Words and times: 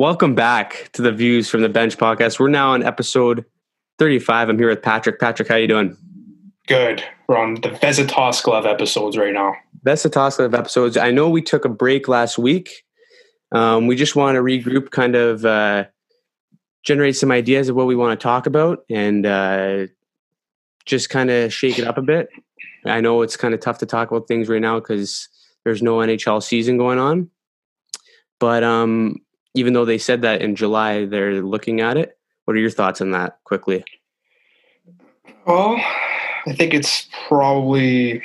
Welcome 0.00 0.34
back 0.34 0.88
to 0.94 1.02
the 1.02 1.12
Views 1.12 1.50
from 1.50 1.60
the 1.60 1.68
Bench 1.68 1.98
podcast. 1.98 2.40
We're 2.40 2.48
now 2.48 2.70
on 2.70 2.82
episode 2.82 3.44
35. 3.98 4.48
I'm 4.48 4.58
here 4.58 4.70
with 4.70 4.80
Patrick. 4.80 5.20
Patrick, 5.20 5.46
how 5.46 5.56
you 5.56 5.66
doing? 5.68 5.94
Good. 6.66 7.04
We're 7.28 7.36
on 7.36 7.56
the 7.56 7.68
Vesatosklev 7.68 8.64
episodes 8.64 9.18
right 9.18 9.34
now. 9.34 9.56
Vesatosklev 9.84 10.56
episodes. 10.56 10.96
I 10.96 11.10
know 11.10 11.28
we 11.28 11.42
took 11.42 11.66
a 11.66 11.68
break 11.68 12.08
last 12.08 12.38
week. 12.38 12.86
Um, 13.52 13.88
we 13.88 13.94
just 13.94 14.16
want 14.16 14.36
to 14.36 14.40
regroup, 14.40 14.90
kind 14.90 15.16
of 15.16 15.44
uh, 15.44 15.84
generate 16.82 17.16
some 17.16 17.30
ideas 17.30 17.68
of 17.68 17.76
what 17.76 17.86
we 17.86 17.94
want 17.94 18.18
to 18.18 18.24
talk 18.24 18.46
about, 18.46 18.86
and 18.88 19.26
uh, 19.26 19.86
just 20.86 21.10
kind 21.10 21.30
of 21.30 21.52
shake 21.52 21.78
it 21.78 21.86
up 21.86 21.98
a 21.98 22.02
bit. 22.02 22.30
I 22.86 23.02
know 23.02 23.20
it's 23.20 23.36
kind 23.36 23.52
of 23.52 23.60
tough 23.60 23.76
to 23.80 23.86
talk 23.86 24.10
about 24.10 24.28
things 24.28 24.48
right 24.48 24.62
now 24.62 24.80
because 24.80 25.28
there's 25.64 25.82
no 25.82 25.98
NHL 25.98 26.42
season 26.42 26.78
going 26.78 26.98
on. 26.98 27.28
But 28.38 28.64
um, 28.64 29.16
even 29.54 29.72
though 29.72 29.84
they 29.84 29.98
said 29.98 30.22
that 30.22 30.42
in 30.42 30.56
July, 30.56 31.04
they're 31.04 31.42
looking 31.42 31.80
at 31.80 31.96
it. 31.96 32.16
What 32.44 32.56
are 32.56 32.60
your 32.60 32.70
thoughts 32.70 33.00
on 33.00 33.10
that 33.12 33.38
quickly? 33.44 33.84
Well, 35.46 35.76
I 36.46 36.52
think 36.54 36.74
it's 36.74 37.08
probably 37.28 38.22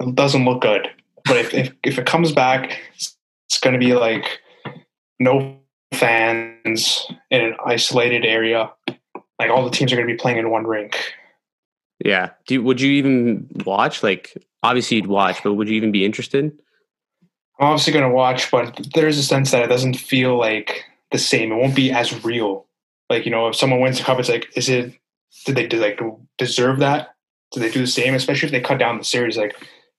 it 0.00 0.14
doesn't 0.14 0.44
look 0.44 0.62
good. 0.62 0.88
But 1.24 1.36
if 1.36 1.54
if, 1.54 1.72
if 1.84 1.98
it 1.98 2.06
comes 2.06 2.32
back, 2.32 2.78
it's 2.94 3.16
going 3.60 3.74
to 3.74 3.78
be 3.78 3.94
like 3.94 4.40
no 5.18 5.56
fans 5.92 7.06
in 7.30 7.40
an 7.40 7.56
isolated 7.64 8.24
area. 8.24 8.70
Like 9.38 9.50
all 9.50 9.64
the 9.64 9.70
teams 9.70 9.92
are 9.92 9.96
going 9.96 10.08
to 10.08 10.12
be 10.12 10.18
playing 10.18 10.38
in 10.38 10.50
one 10.50 10.66
rink. 10.66 10.96
Yeah. 12.04 12.30
Do 12.46 12.62
would 12.62 12.80
you 12.80 12.92
even 12.92 13.48
watch? 13.64 14.02
Like, 14.02 14.36
obviously 14.62 14.96
you'd 14.96 15.06
watch, 15.06 15.42
but 15.42 15.54
would 15.54 15.68
you 15.68 15.76
even 15.76 15.92
be 15.92 16.04
interested? 16.04 16.58
I'm 17.62 17.68
obviously 17.68 17.92
going 17.92 18.10
to 18.10 18.14
watch, 18.14 18.50
but 18.50 18.88
there's 18.92 19.18
a 19.18 19.22
sense 19.22 19.52
that 19.52 19.62
it 19.62 19.68
doesn't 19.68 19.94
feel 19.94 20.36
like 20.36 20.84
the 21.12 21.18
same. 21.18 21.52
It 21.52 21.54
won't 21.54 21.76
be 21.76 21.92
as 21.92 22.24
real. 22.24 22.66
Like 23.08 23.24
you 23.24 23.30
know, 23.30 23.46
if 23.46 23.54
someone 23.54 23.78
wins 23.78 23.98
the 23.98 24.04
cup, 24.04 24.18
it's 24.18 24.28
like, 24.28 24.48
is 24.56 24.68
it? 24.68 24.92
Did 25.46 25.54
they 25.54 25.68
do, 25.68 25.78
like 25.80 26.00
deserve 26.38 26.80
that? 26.80 27.14
Did 27.52 27.60
they 27.60 27.70
do 27.70 27.78
the 27.80 27.86
same? 27.86 28.14
Especially 28.14 28.46
if 28.46 28.52
they 28.52 28.60
cut 28.60 28.78
down 28.78 28.98
the 28.98 29.04
series, 29.04 29.36
like 29.36 29.54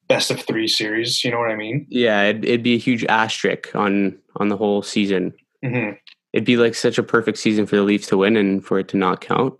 best 0.09 0.29
of 0.29 0.41
three 0.41 0.67
series. 0.67 1.23
You 1.23 1.31
know 1.31 1.39
what 1.39 1.51
I 1.51 1.55
mean? 1.55 1.87
Yeah, 1.89 2.23
it'd, 2.23 2.43
it'd 2.43 2.63
be 2.63 2.75
a 2.75 2.79
huge 2.79 3.05
asterisk 3.05 3.73
on 3.73 4.19
on 4.35 4.49
the 4.49 4.57
whole 4.57 4.81
season. 4.81 5.33
Mm-hmm. 5.63 5.95
It'd 6.33 6.45
be 6.45 6.57
like 6.57 6.75
such 6.75 6.97
a 6.97 7.03
perfect 7.03 7.37
season 7.37 7.65
for 7.65 7.77
the 7.77 7.83
Leafs 7.83 8.07
to 8.07 8.17
win 8.17 8.35
and 8.35 8.65
for 8.65 8.77
it 8.77 8.89
to 8.89 8.97
not 8.97 9.21
count. 9.21 9.53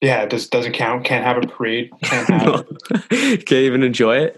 Yeah, 0.00 0.22
it 0.22 0.30
just 0.30 0.50
doesn't 0.50 0.72
count. 0.72 1.04
Can't 1.04 1.24
have 1.24 1.36
a 1.36 1.46
parade. 1.46 1.90
Can't 2.02 2.28
have. 2.28 2.66
Can't 3.10 3.52
even 3.52 3.82
enjoy 3.82 4.16
it. 4.16 4.36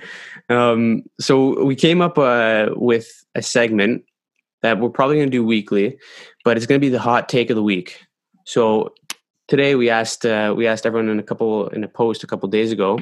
Um, 0.48 1.04
so 1.20 1.64
we 1.64 1.74
came 1.74 2.00
up 2.00 2.18
uh, 2.18 2.70
with 2.76 3.24
a 3.34 3.42
segment 3.42 4.04
that 4.62 4.78
we're 4.78 4.90
probably 4.90 5.16
going 5.16 5.30
to 5.30 5.36
do 5.36 5.44
weekly, 5.44 5.98
but 6.44 6.56
it's 6.56 6.66
going 6.66 6.80
to 6.80 6.84
be 6.84 6.90
the 6.90 6.98
hot 6.98 7.28
take 7.28 7.50
of 7.50 7.56
the 7.56 7.62
week. 7.62 8.00
So 8.44 8.94
today 9.48 9.74
we 9.74 9.90
asked 9.90 10.24
uh, 10.26 10.54
we 10.56 10.66
asked 10.66 10.86
everyone 10.86 11.10
in 11.10 11.18
a 11.18 11.22
couple 11.22 11.68
in 11.68 11.84
a 11.84 11.88
post 11.88 12.24
a 12.24 12.26
couple 12.26 12.48
days 12.48 12.72
ago, 12.72 12.98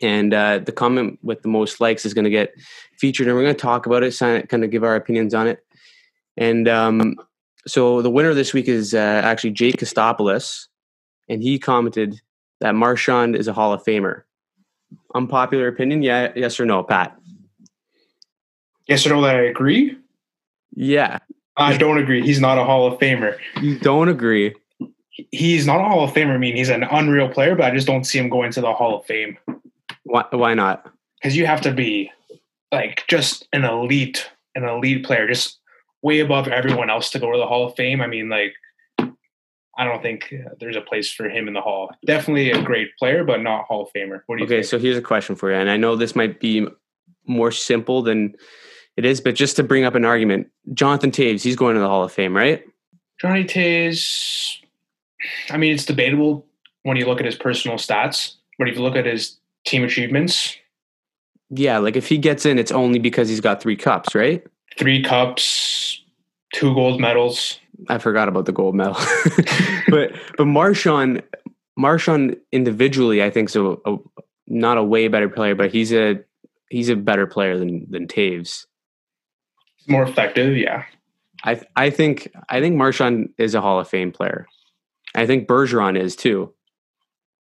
and 0.00 0.32
uh, 0.32 0.58
the 0.58 0.72
comment 0.72 1.18
with 1.22 1.42
the 1.42 1.48
most 1.48 1.80
likes 1.80 2.04
is 2.04 2.14
going 2.14 2.24
to 2.24 2.30
get 2.30 2.54
featured, 2.98 3.26
and 3.26 3.36
we're 3.36 3.42
going 3.42 3.54
to 3.54 3.60
talk 3.60 3.86
about 3.86 4.02
it, 4.02 4.18
kind 4.18 4.64
of 4.64 4.70
give 4.70 4.84
our 4.84 4.96
opinions 4.96 5.34
on 5.34 5.46
it. 5.46 5.64
And 6.36 6.68
um, 6.68 7.16
so 7.66 8.02
the 8.02 8.10
winner 8.10 8.34
this 8.34 8.52
week 8.52 8.68
is 8.68 8.94
uh, 8.94 9.20
actually 9.24 9.52
Jake 9.52 9.76
Kostopoulos, 9.76 10.66
and 11.28 11.42
he 11.42 11.58
commented 11.58 12.20
that 12.60 12.74
Marchand 12.74 13.36
is 13.36 13.48
a 13.48 13.52
Hall 13.52 13.72
of 13.72 13.84
Famer. 13.84 14.22
Unpopular 15.14 15.68
opinion, 15.68 16.02
yeah, 16.02 16.32
yes 16.34 16.58
or 16.58 16.66
no, 16.66 16.82
Pat? 16.82 17.16
yes 18.86 19.06
or 19.06 19.10
no 19.10 19.22
that 19.22 19.36
I 19.36 19.42
agree? 19.42 19.96
Yeah, 20.74 21.18
I 21.56 21.76
don't 21.76 21.98
agree. 21.98 22.22
He's 22.22 22.40
not 22.40 22.58
a 22.58 22.64
Hall 22.64 22.86
of 22.86 22.98
Famer. 22.98 23.38
you 23.60 23.78
don't 23.78 24.08
agree. 24.08 24.54
He's 25.30 25.66
not 25.66 25.80
a 25.80 25.84
Hall 25.84 26.04
of 26.04 26.12
Famer. 26.12 26.34
I 26.34 26.38
mean, 26.38 26.56
he's 26.56 26.68
an 26.70 26.82
unreal 26.82 27.28
player, 27.28 27.54
but 27.54 27.66
I 27.66 27.74
just 27.74 27.86
don't 27.86 28.04
see 28.04 28.18
him 28.18 28.28
going 28.28 28.50
to 28.52 28.60
the 28.60 28.72
Hall 28.72 28.98
of 28.98 29.06
Fame 29.06 29.38
Why? 30.02 30.24
Why 30.30 30.54
not? 30.54 30.90
because 31.24 31.36
you 31.36 31.46
have 31.46 31.62
to 31.62 31.72
be 31.72 32.10
like 32.70 33.04
just 33.08 33.48
an 33.52 33.64
elite, 33.64 34.30
an 34.54 34.64
elite 34.64 35.06
player, 35.06 35.26
just 35.26 35.58
way 36.02 36.20
above 36.20 36.48
everyone 36.48 36.90
else 36.90 37.08
to 37.10 37.18
go 37.18 37.32
to 37.32 37.38
the 37.38 37.46
Hall 37.46 37.66
of 37.66 37.74
Fame. 37.76 38.02
I 38.02 38.06
mean, 38.06 38.28
like, 38.28 38.52
I 39.76 39.84
don't 39.84 40.02
think 40.02 40.32
uh, 40.32 40.50
there's 40.60 40.76
a 40.76 40.80
place 40.80 41.10
for 41.12 41.28
him 41.28 41.48
in 41.48 41.54
the 41.54 41.60
Hall. 41.60 41.90
Definitely 42.06 42.50
a 42.52 42.62
great 42.62 42.96
player, 42.98 43.24
but 43.24 43.42
not 43.42 43.64
Hall 43.64 43.82
of 43.82 43.88
Famer. 43.92 44.20
What 44.26 44.36
do 44.36 44.42
you 44.42 44.46
Okay, 44.46 44.56
think? 44.56 44.66
so 44.66 44.78
here's 44.78 44.96
a 44.96 45.02
question 45.02 45.34
for 45.36 45.50
you, 45.50 45.56
and 45.56 45.68
I 45.70 45.76
know 45.76 45.96
this 45.96 46.14
might 46.14 46.40
be 46.40 46.66
more 47.26 47.50
simple 47.50 48.02
than 48.02 48.34
it 48.96 49.04
is, 49.04 49.20
but 49.20 49.34
just 49.34 49.56
to 49.56 49.62
bring 49.62 49.84
up 49.84 49.94
an 49.94 50.04
argument, 50.04 50.48
Jonathan 50.74 51.10
Toews, 51.10 51.42
he's 51.42 51.56
going 51.56 51.74
to 51.74 51.80
the 51.80 51.88
Hall 51.88 52.04
of 52.04 52.12
Fame, 52.12 52.36
right? 52.36 52.62
Johnny 53.20 53.44
Tays, 53.44 54.58
I 55.50 55.56
mean, 55.56 55.72
it's 55.74 55.84
debatable 55.84 56.46
when 56.82 56.96
you 56.96 57.06
look 57.06 57.18
at 57.20 57.26
his 57.26 57.34
personal 57.34 57.76
stats, 57.78 58.34
but 58.58 58.68
if 58.68 58.76
you 58.76 58.82
look 58.82 58.96
at 58.96 59.06
his 59.06 59.38
team 59.66 59.82
achievements, 59.84 60.56
Yeah, 61.50 61.78
like 61.78 61.96
if 61.96 62.06
he 62.08 62.18
gets 62.18 62.44
in, 62.46 62.58
it's 62.58 62.70
only 62.72 62.98
because 62.98 63.28
he's 63.28 63.40
got 63.40 63.60
three 63.62 63.76
cups, 63.76 64.14
right? 64.14 64.44
three 64.78 65.02
cups, 65.02 66.02
two 66.52 66.74
gold 66.74 67.00
medals. 67.00 67.58
I 67.88 67.98
forgot 67.98 68.28
about 68.28 68.46
the 68.46 68.52
gold 68.52 68.74
medal, 68.74 68.96
but 69.88 70.12
but 70.36 70.46
Marchand, 70.46 71.22
Marchand 71.76 72.36
individually, 72.52 73.22
I 73.22 73.30
think 73.30 73.48
so. 73.48 73.80
A, 73.84 73.96
not 74.46 74.78
a 74.78 74.82
way 74.82 75.08
better 75.08 75.28
player, 75.28 75.54
but 75.54 75.72
he's 75.72 75.92
a 75.92 76.20
he's 76.70 76.88
a 76.88 76.96
better 76.96 77.26
player 77.26 77.58
than 77.58 77.90
than 77.90 78.06
Toews. 78.06 78.66
More 79.88 80.02
effective, 80.02 80.56
yeah. 80.56 80.84
I 81.44 81.60
I 81.76 81.90
think 81.90 82.32
I 82.48 82.60
think 82.60 82.76
Marchand 82.76 83.30
is 83.38 83.54
a 83.54 83.60
Hall 83.60 83.80
of 83.80 83.88
Fame 83.88 84.12
player. 84.12 84.46
I 85.14 85.26
think 85.26 85.48
Bergeron 85.48 85.98
is 85.98 86.16
too. 86.16 86.52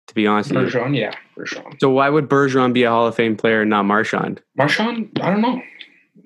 To 0.08 0.14
be 0.14 0.26
honest 0.26 0.52
with 0.52 0.72
you. 0.72 0.80
Bergeron, 0.80 0.96
yeah, 0.96 1.12
Bergeron. 1.36 1.80
So 1.80 1.90
why 1.90 2.08
would 2.08 2.28
Bergeron 2.28 2.72
be 2.72 2.84
a 2.84 2.90
Hall 2.90 3.08
of 3.08 3.16
Fame 3.16 3.36
player 3.36 3.62
and 3.62 3.70
not 3.70 3.84
Marchand? 3.84 4.40
Marchand, 4.56 5.10
I 5.20 5.30
don't 5.30 5.40
know. 5.40 5.60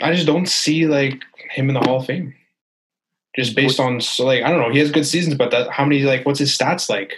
I 0.03 0.13
just 0.13 0.27
don't 0.27 0.47
see 0.47 0.87
like 0.87 1.23
him 1.51 1.69
in 1.69 1.75
the 1.75 1.81
Hall 1.81 2.01
of 2.01 2.07
Fame. 2.07 2.35
Just 3.37 3.55
based 3.55 3.79
on 3.79 4.01
so 4.01 4.25
like 4.25 4.43
I 4.43 4.51
don't 4.51 4.61
know, 4.61 4.71
he 4.71 4.79
has 4.81 4.91
good 4.91 5.07
seasons, 5.07 5.37
but 5.37 5.51
that 5.53 5.71
how 5.71 5.85
many 5.85 6.03
like 6.03 6.27
what's 6.27 6.41
his 6.41 6.57
stats 6.57 6.89
like? 6.89 7.15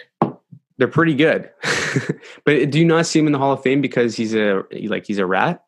They're 0.77 0.87
pretty 0.87 1.15
good. 1.15 1.49
but 2.45 2.69
do 2.69 2.79
you 2.79 2.85
not 2.85 3.05
see 3.05 3.19
him 3.19 3.27
in 3.27 3.33
the 3.33 3.39
Hall 3.39 3.53
of 3.53 3.63
Fame 3.63 3.81
because 3.81 4.15
he's 4.15 4.35
a 4.35 4.63
like 4.83 5.05
he's 5.05 5.17
a 5.17 5.25
rat? 5.25 5.63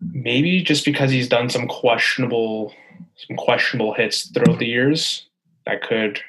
Maybe 0.00 0.62
just 0.62 0.84
because 0.84 1.10
he's 1.10 1.28
done 1.28 1.48
some 1.48 1.68
questionable 1.68 2.72
some 3.16 3.36
questionable 3.36 3.94
hits 3.94 4.28
throughout 4.30 4.58
the 4.58 4.66
years 4.66 5.26
that 5.66 5.82
could 5.82 6.20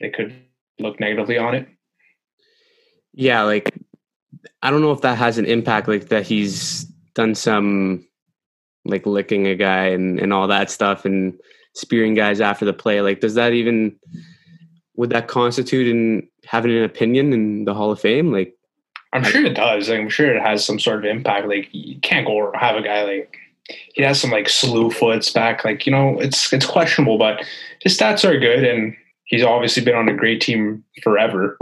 they 0.00 0.10
could 0.10 0.34
look 0.78 1.00
negatively 1.00 1.38
on 1.38 1.54
it. 1.54 1.68
Yeah, 3.12 3.42
like 3.42 3.74
I 4.62 4.70
don't 4.70 4.80
know 4.80 4.92
if 4.92 5.02
that 5.02 5.18
has 5.18 5.38
an 5.38 5.44
impact 5.44 5.88
like 5.88 6.08
that 6.08 6.26
he's 6.26 6.84
done 7.14 7.34
some 7.34 8.07
like 8.84 9.06
licking 9.06 9.46
a 9.46 9.54
guy 9.54 9.86
and, 9.86 10.18
and 10.18 10.32
all 10.32 10.48
that 10.48 10.70
stuff 10.70 11.04
and 11.04 11.38
spearing 11.74 12.14
guys 12.14 12.40
after 12.40 12.64
the 12.64 12.72
play. 12.72 13.00
Like 13.00 13.20
does 13.20 13.34
that 13.34 13.52
even 13.52 13.96
would 14.96 15.10
that 15.10 15.28
constitute 15.28 15.86
in 15.86 16.28
having 16.44 16.76
an 16.76 16.84
opinion 16.84 17.32
in 17.32 17.64
the 17.64 17.74
Hall 17.74 17.90
of 17.90 18.00
Fame? 18.00 18.32
Like 18.32 18.54
I'm 19.12 19.24
sure 19.24 19.44
it 19.44 19.54
does. 19.54 19.88
I'm 19.88 20.08
sure 20.08 20.34
it 20.34 20.42
has 20.42 20.64
some 20.64 20.78
sort 20.78 20.98
of 20.98 21.04
impact. 21.04 21.48
Like 21.48 21.68
you 21.72 21.98
can't 22.00 22.26
go 22.26 22.52
have 22.54 22.76
a 22.76 22.82
guy 22.82 23.04
like 23.04 23.38
he 23.94 24.02
has 24.02 24.20
some 24.20 24.30
like 24.30 24.48
slew 24.48 24.90
foots 24.90 25.32
back. 25.32 25.64
Like 25.64 25.86
you 25.86 25.92
know, 25.92 26.18
it's 26.18 26.52
it's 26.52 26.66
questionable, 26.66 27.18
but 27.18 27.44
his 27.80 27.96
stats 27.96 28.28
are 28.28 28.38
good, 28.38 28.64
and 28.64 28.94
he's 29.24 29.42
obviously 29.42 29.84
been 29.84 29.94
on 29.94 30.08
a 30.08 30.14
great 30.14 30.40
team 30.40 30.84
forever. 31.02 31.58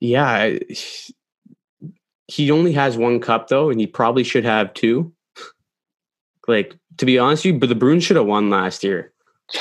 yeah, 0.00 0.58
he 2.26 2.50
only 2.50 2.72
has 2.72 2.96
one 2.96 3.20
cup 3.20 3.48
though, 3.48 3.70
and 3.70 3.80
he 3.80 3.86
probably 3.86 4.24
should 4.24 4.44
have 4.44 4.74
two. 4.74 5.12
Like 6.48 6.76
to 6.98 7.06
be 7.06 7.18
honest 7.18 7.44
with 7.44 7.54
you, 7.54 7.60
but 7.60 7.68
the 7.68 7.74
Bruins 7.74 8.04
should 8.04 8.16
have 8.16 8.26
won 8.26 8.50
last 8.50 8.84
year. 8.84 9.12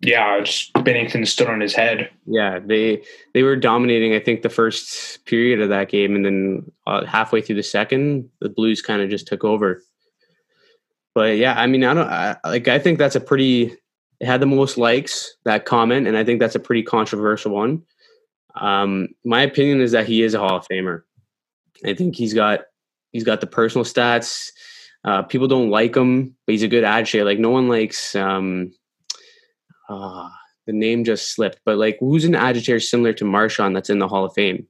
Yeah, 0.00 0.40
just 0.40 0.72
Binnington 0.74 1.26
stood 1.26 1.48
on 1.48 1.60
his 1.60 1.74
head. 1.74 2.08
Yeah, 2.24 2.60
they 2.64 3.02
they 3.34 3.42
were 3.42 3.56
dominating. 3.56 4.14
I 4.14 4.20
think 4.20 4.42
the 4.42 4.48
first 4.48 5.24
period 5.24 5.60
of 5.60 5.70
that 5.70 5.88
game, 5.88 6.14
and 6.14 6.24
then 6.24 6.72
uh, 6.86 7.04
halfway 7.04 7.42
through 7.42 7.56
the 7.56 7.64
second, 7.64 8.30
the 8.40 8.48
Blues 8.48 8.80
kind 8.80 9.02
of 9.02 9.10
just 9.10 9.26
took 9.26 9.42
over. 9.42 9.82
But 11.16 11.36
yeah, 11.36 11.60
I 11.60 11.66
mean, 11.66 11.82
I 11.82 11.94
don't 11.94 12.08
I, 12.08 12.36
like. 12.44 12.68
I 12.68 12.78
think 12.78 13.00
that's 13.00 13.16
a 13.16 13.20
pretty. 13.20 13.74
It 14.20 14.26
had 14.26 14.40
the 14.40 14.46
most 14.46 14.78
likes 14.78 15.34
that 15.44 15.64
comment, 15.64 16.06
and 16.06 16.16
I 16.16 16.22
think 16.22 16.38
that's 16.38 16.54
a 16.54 16.60
pretty 16.60 16.84
controversial 16.84 17.50
one. 17.50 17.82
Um, 18.54 19.08
my 19.24 19.42
opinion 19.42 19.80
is 19.80 19.90
that 19.92 20.06
he 20.06 20.22
is 20.22 20.32
a 20.32 20.38
Hall 20.38 20.58
of 20.58 20.66
Famer. 20.68 21.02
I 21.84 21.94
think 21.94 22.14
he's 22.14 22.34
got 22.34 22.60
he's 23.10 23.24
got 23.24 23.40
the 23.40 23.48
personal 23.48 23.84
stats. 23.84 24.50
Uh, 25.04 25.22
people 25.22 25.48
don't 25.48 25.70
like 25.70 25.96
him, 25.96 26.36
but 26.46 26.52
he's 26.52 26.62
a 26.62 26.68
good 26.68 26.84
ad 26.84 27.00
agitator. 27.00 27.24
Like 27.24 27.38
no 27.38 27.50
one 27.50 27.68
likes. 27.68 28.14
Um, 28.14 28.72
uh, 29.88 30.28
the 30.66 30.72
name 30.72 31.04
just 31.04 31.34
slipped, 31.34 31.60
but 31.64 31.78
like 31.78 31.96
who's 32.00 32.24
an 32.24 32.34
agitator 32.34 32.80
similar 32.80 33.12
to 33.14 33.24
Marchand 33.24 33.74
that's 33.74 33.90
in 33.90 33.98
the 33.98 34.08
Hall 34.08 34.24
of 34.24 34.34
Fame? 34.34 34.66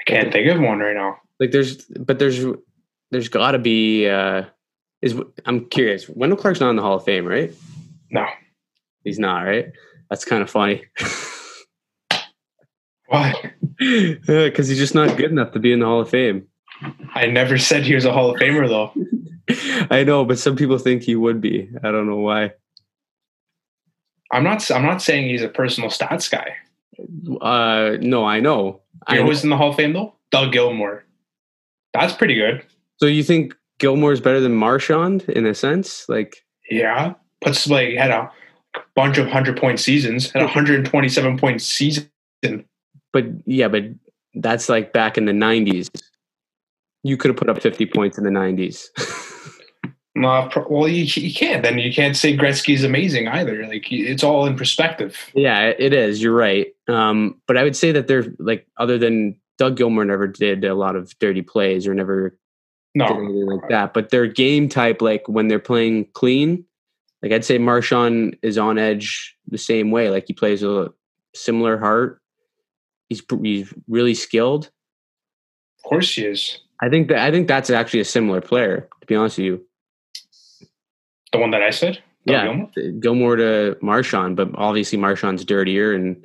I 0.00 0.02
can't 0.04 0.32
think 0.32 0.48
of 0.48 0.60
one 0.60 0.78
right 0.78 0.96
now. 0.96 1.18
Like 1.38 1.52
there's, 1.52 1.84
but 1.84 2.18
there's, 2.18 2.44
there's 3.10 3.28
got 3.28 3.52
to 3.52 3.58
be. 3.58 4.08
Uh, 4.08 4.44
Is 5.02 5.14
I'm 5.46 5.66
curious. 5.66 6.08
Wendell 6.08 6.38
Clark's 6.38 6.60
not 6.60 6.70
in 6.70 6.76
the 6.76 6.82
Hall 6.82 6.96
of 6.96 7.04
Fame, 7.04 7.26
right? 7.26 7.52
No. 8.10 8.26
He's 9.04 9.18
not, 9.18 9.42
right? 9.42 9.72
That's 10.08 10.24
kind 10.24 10.42
of 10.42 10.50
funny. 10.50 10.84
Why? 13.06 13.34
Because 13.80 14.68
he's 14.68 14.76
just 14.76 14.94
not 14.94 15.16
good 15.16 15.30
enough 15.30 15.52
to 15.52 15.58
be 15.58 15.72
in 15.72 15.78
the 15.78 15.86
Hall 15.86 16.00
of 16.02 16.10
Fame. 16.10 16.46
I 17.14 17.26
never 17.26 17.58
said 17.58 17.82
he 17.82 17.94
was 17.94 18.04
a 18.04 18.12
Hall 18.12 18.30
of 18.30 18.40
Famer, 18.40 18.68
though. 18.68 18.92
I 19.90 20.04
know, 20.04 20.24
but 20.24 20.38
some 20.38 20.56
people 20.56 20.78
think 20.78 21.02
he 21.02 21.16
would 21.16 21.40
be. 21.40 21.68
I 21.82 21.90
don't 21.90 22.06
know 22.06 22.18
why. 22.18 22.52
I'm 24.32 24.44
not. 24.44 24.70
I'm 24.70 24.84
not 24.84 25.02
saying 25.02 25.28
he's 25.28 25.42
a 25.42 25.48
personal 25.48 25.90
stats 25.90 26.30
guy. 26.30 26.56
Uh, 27.40 27.96
no, 28.00 28.24
I 28.24 28.40
know. 28.40 28.80
You 29.08 29.16
I 29.16 29.16
know 29.18 29.26
who's 29.26 29.42
in 29.42 29.50
the 29.50 29.56
Hall 29.56 29.70
of 29.70 29.76
Fame 29.76 29.92
though? 29.92 30.14
Doug 30.30 30.52
Gilmour. 30.52 31.02
That's 31.92 32.12
pretty 32.12 32.34
good. 32.36 32.64
So 32.98 33.06
you 33.06 33.24
think 33.24 33.54
Gilmour 33.80 34.12
is 34.12 34.20
better 34.20 34.40
than 34.40 34.54
Marchand 34.54 35.22
in 35.24 35.46
a 35.46 35.54
sense? 35.54 36.08
Like, 36.08 36.44
Yeah, 36.70 37.14
puts 37.40 37.66
like 37.68 37.94
had 37.94 38.10
a 38.10 38.30
bunch 38.94 39.18
of 39.18 39.26
hundred 39.26 39.56
point 39.56 39.80
seasons, 39.80 40.30
had 40.30 40.42
a 40.42 40.48
hundred 40.48 40.76
and 40.80 40.86
twenty 40.86 41.08
seven 41.08 41.36
point 41.36 41.60
season. 41.60 42.08
but 43.12 43.24
yeah, 43.46 43.66
but 43.66 43.84
that's 44.34 44.68
like 44.68 44.92
back 44.92 45.18
in 45.18 45.24
the 45.24 45.32
'90s. 45.32 45.88
You 47.02 47.16
could 47.16 47.30
have 47.30 47.36
put 47.36 47.48
up 47.48 47.60
50 47.60 47.86
points 47.86 48.18
in 48.18 48.24
the 48.24 48.30
'90s. 48.30 48.88
Uh, 50.22 50.48
well, 50.68 50.88
you, 50.88 51.04
you 51.04 51.32
can't. 51.32 51.62
Then 51.62 51.78
you 51.78 51.92
can't 51.92 52.16
say 52.16 52.36
Gretzky's 52.36 52.84
amazing 52.84 53.28
either. 53.28 53.66
Like 53.66 53.90
it's 53.90 54.22
all 54.22 54.46
in 54.46 54.56
perspective. 54.56 55.16
yeah, 55.34 55.72
it 55.78 55.92
is. 55.92 56.22
You're 56.22 56.34
right. 56.34 56.68
Um, 56.88 57.40
but 57.46 57.56
I 57.56 57.62
would 57.62 57.76
say 57.76 57.92
that 57.92 58.06
they're 58.06 58.26
like, 58.38 58.66
other 58.76 58.98
than 58.98 59.36
Doug 59.58 59.76
Gilmour, 59.76 60.04
never 60.06 60.26
did 60.26 60.64
a 60.64 60.74
lot 60.74 60.96
of 60.96 61.16
dirty 61.18 61.42
plays 61.42 61.86
or 61.86 61.94
never 61.94 62.30
did 62.30 62.38
No, 62.96 63.06
anything 63.06 63.46
like 63.46 63.68
that. 63.70 63.94
But 63.94 64.10
their 64.10 64.26
game 64.26 64.68
type, 64.68 65.00
like 65.00 65.26
when 65.28 65.48
they're 65.48 65.58
playing 65.58 66.08
clean, 66.12 66.64
like 67.22 67.32
I'd 67.32 67.44
say 67.44 67.58
Marchand 67.58 68.36
is 68.42 68.58
on 68.58 68.78
edge 68.78 69.36
the 69.48 69.58
same 69.58 69.90
way. 69.90 70.10
Like 70.10 70.24
he 70.26 70.32
plays 70.32 70.62
a 70.62 70.88
similar 71.34 71.78
heart. 71.78 72.20
He's 73.08 73.22
he's 73.42 73.72
really 73.88 74.14
skilled. 74.14 74.70
of 75.78 75.88
course 75.88 76.14
he 76.14 76.24
is. 76.24 76.60
I 76.82 76.88
think 76.88 77.08
that 77.08 77.18
I 77.18 77.30
think 77.30 77.48
that's 77.48 77.70
actually 77.70 78.00
a 78.00 78.04
similar 78.04 78.40
player. 78.40 78.88
To 79.00 79.06
be 79.06 79.14
honest 79.16 79.38
with 79.38 79.44
you, 79.46 79.66
The 81.32 81.38
one 81.38 81.50
that 81.50 81.62
I 81.62 81.70
said. 81.70 81.98
Doug 82.26 82.34
yeah, 82.34 82.44
Gilmour? 82.44 83.00
Gilmour 83.00 83.36
to 83.38 83.78
Marchand, 83.80 84.36
but 84.36 84.50
obviously 84.54 84.98
Marchand's 84.98 85.44
dirtier 85.44 85.94
and 85.94 86.22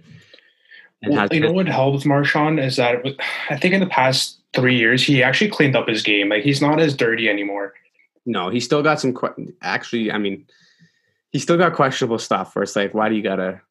and 1.02 1.14
Well, 1.14 1.28
you 1.32 1.40
know 1.40 1.52
what 1.52 1.68
helps 1.68 2.06
Marchand 2.06 2.60
is 2.60 2.76
that 2.78 3.04
I 3.50 3.58
think 3.58 3.74
in 3.74 3.80
the 3.80 3.86
past 3.88 4.40
three 4.54 4.78
years 4.78 5.04
he 5.04 5.24
actually 5.24 5.52
cleaned 5.52 5.76
up 5.76 5.88
his 5.88 6.02
game. 6.02 6.30
Like 6.30 6.44
he's 6.44 6.62
not 6.62 6.80
as 6.80 6.96
dirty 6.96 7.30
anymore. 7.30 7.74
no, 8.26 8.50
he 8.50 8.60
still 8.60 8.82
got 8.84 9.00
some. 9.00 9.14
Que- 9.14 9.54
actually, 9.62 10.12
I 10.12 10.18
mean, 10.18 10.46
he 11.32 11.40
still 11.40 11.58
got 11.58 11.74
questionable 11.76 12.18
stuff. 12.20 12.56
Where 12.56 12.64
it's 12.64 12.76
like, 12.76 12.94
why 12.94 13.08
do 13.10 13.16
you 13.16 13.22
gotta, 13.22 13.62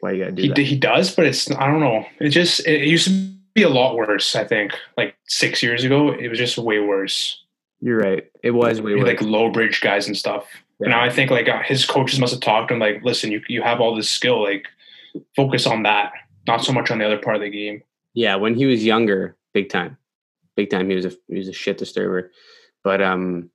why 0.00 0.12
you 0.12 0.18
gotta 0.24 0.32
do 0.32 0.42
He 0.42 0.48
that? 0.48 0.54
d- 0.54 0.64
he 0.64 0.76
does, 0.76 1.14
but 1.14 1.24
it's 1.26 1.50
I 1.50 1.66
don't 1.66 1.80
know. 1.80 2.04
It 2.20 2.28
just 2.30 2.66
it 2.66 2.86
used 2.86 3.08
to 3.08 3.32
be 3.54 3.62
a 3.62 3.68
lot 3.68 3.96
worse. 3.96 4.34
I 4.36 4.44
think 4.44 4.72
like 4.96 5.16
six 5.26 5.62
years 5.62 5.84
ago 5.84 6.12
it 6.12 6.28
was 6.28 6.38
just 6.38 6.58
way 6.58 6.80
worse. 6.80 7.42
You're 7.80 7.98
right. 7.98 8.24
It 8.42 8.52
was 8.52 8.80
way 8.80 8.94
worse. 8.94 9.06
like 9.06 9.22
low 9.22 9.50
bridge 9.50 9.80
guys 9.80 10.06
and 10.06 10.16
stuff. 10.16 10.46
Yeah. 10.80 10.86
And 10.86 10.90
now 10.90 11.00
I 11.00 11.10
think 11.10 11.30
like 11.30 11.48
uh, 11.48 11.62
his 11.62 11.84
coaches 11.86 12.18
must 12.18 12.32
have 12.32 12.42
talked 12.42 12.68
to 12.68 12.74
him 12.74 12.80
like, 12.80 13.02
listen, 13.04 13.30
you 13.30 13.42
you 13.48 13.62
have 13.62 13.80
all 13.80 13.94
this 13.94 14.08
skill, 14.08 14.42
like 14.42 14.66
focus 15.36 15.66
on 15.66 15.84
that, 15.84 16.12
not 16.46 16.64
so 16.64 16.72
much 16.72 16.90
on 16.90 16.98
the 16.98 17.06
other 17.06 17.18
part 17.18 17.36
of 17.36 17.42
the 17.42 17.50
game. 17.50 17.82
Yeah, 18.14 18.36
when 18.36 18.54
he 18.54 18.66
was 18.66 18.84
younger, 18.84 19.36
big 19.52 19.68
time, 19.68 19.96
big 20.56 20.70
time. 20.70 20.88
He 20.88 20.96
was 20.96 21.04
a 21.04 21.12
he 21.28 21.38
was 21.38 21.48
a 21.48 21.52
shit 21.52 21.78
disturber, 21.78 22.32
but 22.82 23.00
um, 23.00 23.50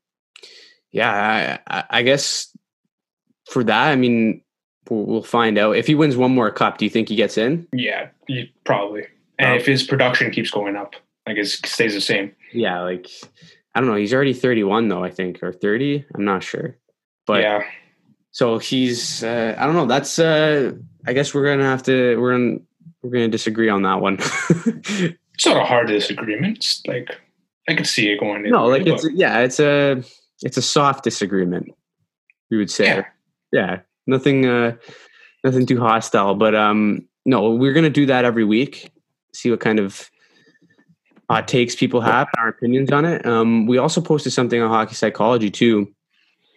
yeah, 0.91 1.57
I, 1.67 1.83
I, 1.89 2.01
guess 2.01 2.55
for 3.49 3.63
that, 3.63 3.89
I 3.89 3.95
mean, 3.95 4.41
we'll, 4.89 5.05
we'll 5.05 5.23
find 5.23 5.57
out 5.57 5.75
if 5.75 5.87
he 5.87 5.95
wins 5.95 6.17
one 6.17 6.31
more 6.31 6.51
cup. 6.51 6.77
Do 6.77 6.85
you 6.85 6.91
think 6.91 7.09
he 7.09 7.15
gets 7.15 7.37
in? 7.37 7.67
Yeah, 7.73 8.09
probably. 8.63 9.05
And 9.39 9.53
Oh. 9.53 9.55
if 9.55 9.65
his 9.65 9.83
production 9.83 10.31
keeps 10.31 10.51
going 10.51 10.75
up, 10.75 10.95
like 11.25 11.37
it 11.37 11.47
stays 11.47 11.93
the 11.93 12.01
same. 12.01 12.33
Yeah, 12.53 12.81
like 12.81 13.07
I 13.73 13.79
don't 13.79 13.89
know. 13.89 13.95
He's 13.95 14.13
already 14.13 14.33
thirty 14.33 14.63
one 14.63 14.87
though, 14.89 15.03
I 15.03 15.09
think, 15.09 15.41
or 15.41 15.51
thirty. 15.53 16.05
I'm 16.13 16.25
not 16.25 16.43
sure, 16.43 16.77
but 17.25 17.41
yeah, 17.41 17.63
so 18.31 18.57
he's. 18.59 19.23
Uh, 19.23 19.55
I 19.57 19.65
don't 19.65 19.75
know. 19.75 19.85
That's. 19.85 20.19
Uh, 20.19 20.73
I 21.07 21.13
guess 21.13 21.33
we're 21.33 21.45
gonna 21.45 21.63
have 21.69 21.83
to. 21.83 22.17
We're 22.19 22.33
gonna. 22.33 22.57
We're 23.01 23.11
gonna 23.11 23.29
disagree 23.29 23.69
on 23.69 23.83
that 23.83 24.01
one. 24.01 24.15
it's 24.49 25.45
not 25.45 25.57
a 25.57 25.63
hard 25.65 25.87
disagreement. 25.87 26.57
It's 26.57 26.81
like 26.85 27.15
I 27.69 27.75
could 27.75 27.87
see 27.87 28.11
it 28.11 28.19
going. 28.19 28.43
no, 28.49 28.65
like 28.65 28.83
way, 28.85 28.91
it's 28.91 29.07
yeah, 29.13 29.39
it's 29.39 29.59
a 29.61 30.03
it's 30.43 30.57
a 30.57 30.61
soft 30.61 31.03
disagreement. 31.05 31.69
We 32.51 32.57
would 32.57 32.69
say. 32.71 32.85
yeah, 32.85 33.05
yeah 33.51 33.79
nothing 34.07 34.43
uh 34.47 34.75
nothing 35.43 35.67
too 35.67 35.79
hostile 35.79 36.33
but 36.33 36.55
um 36.55 37.07
no 37.27 37.51
we're 37.51 37.73
gonna 37.73 37.91
do 37.91 38.07
that 38.07 38.25
every 38.25 38.43
week 38.43 38.91
see 39.39 39.51
what 39.51 39.59
kind 39.59 39.79
of 39.79 40.09
hot 41.29 41.47
takes 41.47 41.75
people 41.75 42.01
have 42.01 42.27
our 42.37 42.47
opinions 42.47 42.91
on 42.91 43.05
it 43.05 43.25
um 43.25 43.65
we 43.65 43.77
also 43.77 44.01
posted 44.01 44.33
something 44.33 44.61
on 44.61 44.69
hockey 44.69 44.95
psychology 44.95 45.49
too 45.49 45.91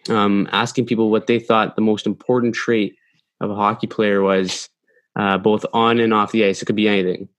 um 0.09 0.47
asking 0.51 0.85
people 0.85 1.11
what 1.11 1.27
they 1.27 1.39
thought 1.39 1.75
the 1.75 1.81
most 1.81 2.05
important 2.05 2.55
trait 2.55 2.95
of 3.39 3.49
a 3.49 3.55
hockey 3.55 3.87
player 3.87 4.21
was 4.21 4.69
uh 5.15 5.37
both 5.37 5.65
on 5.73 5.99
and 5.99 6.13
off 6.13 6.31
the 6.31 6.43
ice 6.45 6.61
it 6.61 6.65
could 6.65 6.75
be 6.75 6.87
anything 6.87 7.29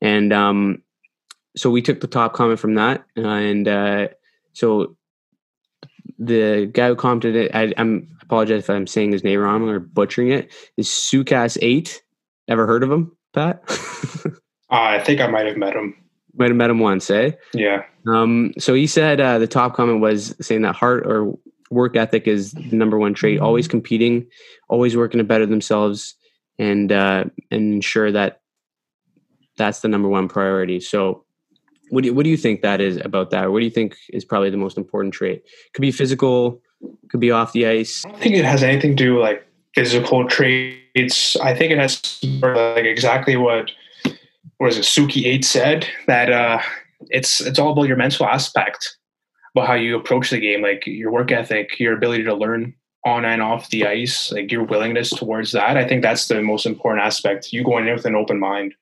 and 0.00 0.32
um 0.32 0.82
so 1.56 1.70
we 1.70 1.82
took 1.82 2.00
the 2.00 2.06
top 2.06 2.32
comment 2.32 2.60
from 2.60 2.74
that 2.74 3.04
uh, 3.16 3.26
and 3.26 3.66
uh 3.66 4.08
so 4.52 4.96
the 6.20 6.70
guy 6.72 6.88
who 6.88 6.94
commented 6.94 7.34
it, 7.34 7.54
I, 7.54 7.72
I'm 7.76 8.06
I 8.20 8.22
apologize 8.22 8.64
if 8.64 8.70
I'm 8.70 8.86
saying 8.86 9.10
his 9.12 9.24
name 9.24 9.40
wrong 9.40 9.68
or 9.68 9.80
butchering 9.80 10.30
it. 10.30 10.52
Is 10.76 10.86
Sukas 10.86 11.58
Eight? 11.62 12.02
Ever 12.46 12.66
heard 12.66 12.84
of 12.84 12.92
him, 12.92 13.16
Pat? 13.32 13.62
uh, 14.70 14.98
I 14.98 15.00
think 15.00 15.20
I 15.20 15.26
might 15.26 15.46
have 15.46 15.56
met 15.56 15.74
him. 15.74 15.96
Might 16.34 16.48
have 16.48 16.56
met 16.56 16.70
him 16.70 16.78
once, 16.78 17.10
eh? 17.10 17.32
Yeah, 17.54 17.82
Um, 18.06 18.52
so 18.58 18.74
he 18.74 18.86
said 18.86 19.20
uh, 19.20 19.38
the 19.38 19.48
top 19.48 19.74
comment 19.74 20.00
was 20.00 20.34
saying 20.40 20.62
that 20.62 20.76
heart 20.76 21.04
or 21.06 21.36
work 21.70 21.96
ethic 21.96 22.26
is 22.26 22.52
the 22.52 22.76
number 22.76 22.98
one 22.98 23.14
trait. 23.14 23.40
Always 23.40 23.66
competing, 23.66 24.26
always 24.68 24.96
working 24.96 25.18
to 25.18 25.24
better 25.24 25.46
themselves, 25.46 26.14
and 26.58 26.92
uh, 26.92 27.24
and 27.50 27.74
ensure 27.74 28.12
that 28.12 28.40
that's 29.56 29.80
the 29.80 29.88
number 29.88 30.08
one 30.08 30.28
priority. 30.28 30.80
So, 30.80 31.24
what 31.90 32.02
do 32.02 32.08
you, 32.08 32.14
what 32.14 32.24
do 32.24 32.30
you 32.30 32.36
think 32.36 32.62
that 32.62 32.80
is 32.80 32.96
about 32.98 33.30
that? 33.30 33.46
Or 33.46 33.50
what 33.50 33.58
do 33.58 33.64
you 33.64 33.70
think 33.70 33.96
is 34.10 34.24
probably 34.24 34.50
the 34.50 34.56
most 34.56 34.78
important 34.78 35.12
trait? 35.12 35.42
Could 35.74 35.82
be 35.82 35.92
physical, 35.92 36.62
could 37.08 37.20
be 37.20 37.30
off 37.30 37.52
the 37.52 37.66
ice. 37.66 38.04
I 38.04 38.10
don't 38.10 38.20
think 38.20 38.36
it 38.36 38.44
has 38.44 38.62
anything 38.62 38.96
to 38.96 39.04
do 39.04 39.14
with 39.14 39.22
like 39.22 39.46
physical 39.74 40.26
traits. 40.28 41.36
I 41.36 41.54
think 41.54 41.72
it 41.72 41.78
has 41.78 42.00
to 42.00 42.26
do 42.26 42.40
with, 42.40 42.56
like 42.56 42.84
exactly 42.84 43.36
what 43.36 43.70
is 44.68 44.78
it 44.78 44.82
Suki 44.82 45.24
Eight 45.24 45.44
said 45.44 45.88
that 46.06 46.30
uh, 46.30 46.60
it's 47.08 47.40
it's 47.40 47.58
all 47.58 47.72
about 47.72 47.88
your 47.88 47.96
mental 47.96 48.26
aspect, 48.26 48.96
about 49.54 49.66
how 49.66 49.74
you 49.74 49.96
approach 49.96 50.30
the 50.30 50.40
game, 50.40 50.62
like 50.62 50.86
your 50.86 51.10
work 51.10 51.32
ethic, 51.32 51.78
your 51.80 51.96
ability 51.96 52.24
to 52.24 52.34
learn 52.34 52.74
on 53.06 53.24
and 53.24 53.40
off 53.40 53.70
the 53.70 53.86
ice, 53.86 54.30
like 54.30 54.52
your 54.52 54.64
willingness 54.64 55.10
towards 55.10 55.52
that. 55.52 55.76
I 55.76 55.88
think 55.88 56.02
that's 56.02 56.28
the 56.28 56.42
most 56.42 56.66
important 56.66 57.04
aspect. 57.04 57.52
You 57.52 57.64
going 57.64 57.86
in 57.86 57.94
with 57.94 58.04
an 58.04 58.14
open 58.14 58.38
mind. 58.38 58.74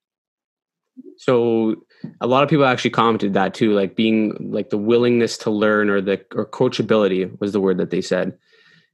So 1.16 1.76
a 2.20 2.26
lot 2.26 2.42
of 2.42 2.50
people 2.50 2.64
actually 2.64 2.90
commented 2.90 3.34
that 3.34 3.54
too, 3.54 3.72
like 3.72 3.94
being 3.94 4.36
like 4.50 4.70
the 4.70 4.78
willingness 4.78 5.38
to 5.38 5.50
learn 5.50 5.90
or 5.90 6.00
the 6.00 6.24
or 6.34 6.46
coachability 6.46 7.38
was 7.40 7.52
the 7.52 7.60
word 7.60 7.78
that 7.78 7.90
they 7.90 8.00
said 8.00 8.36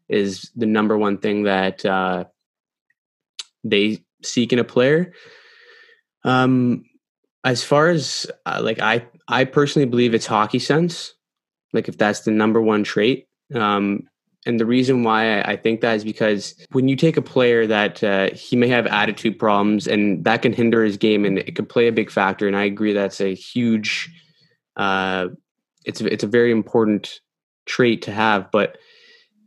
is 0.08 0.50
the 0.54 0.66
number 0.66 0.98
one 0.98 1.16
thing 1.16 1.44
that 1.44 1.84
uh, 1.86 2.24
they 3.62 4.04
seek 4.22 4.52
in 4.52 4.58
a 4.58 4.64
player. 4.64 5.12
Um, 6.24 6.84
as 7.44 7.62
far 7.62 7.88
as 7.88 8.26
uh, 8.46 8.60
like 8.62 8.80
I 8.80 9.06
I 9.28 9.44
personally 9.44 9.86
believe 9.86 10.14
it's 10.14 10.26
hockey 10.26 10.58
sense. 10.58 11.14
Like 11.72 11.88
if 11.88 11.98
that's 11.98 12.20
the 12.20 12.30
number 12.30 12.60
one 12.60 12.84
trait. 12.84 13.28
Um, 13.54 14.08
and 14.46 14.60
the 14.60 14.66
reason 14.66 15.04
why 15.04 15.40
I, 15.40 15.56
think 15.56 15.80
that 15.80 15.96
is 15.96 16.04
because 16.04 16.54
when 16.72 16.86
you 16.86 16.96
take 16.96 17.16
a 17.16 17.22
player 17.22 17.66
that 17.66 18.04
uh, 18.04 18.30
he 18.34 18.56
may 18.56 18.68
have 18.68 18.86
attitude 18.86 19.38
problems 19.38 19.86
and 19.86 20.22
that 20.24 20.42
can 20.42 20.52
hinder 20.52 20.84
his 20.84 20.98
game 20.98 21.24
and 21.24 21.38
it 21.38 21.56
could 21.56 21.68
play 21.68 21.88
a 21.88 21.92
big 21.92 22.10
factor. 22.10 22.46
And 22.46 22.56
I 22.56 22.64
agree 22.64 22.92
that's 22.92 23.22
a 23.22 23.34
huge, 23.34 24.10
uh, 24.76 25.28
it's 25.86 26.00
it's 26.02 26.24
a 26.24 26.28
very 26.28 26.50
important 26.50 27.20
trait 27.64 28.02
to 28.02 28.12
have. 28.12 28.50
But 28.50 28.76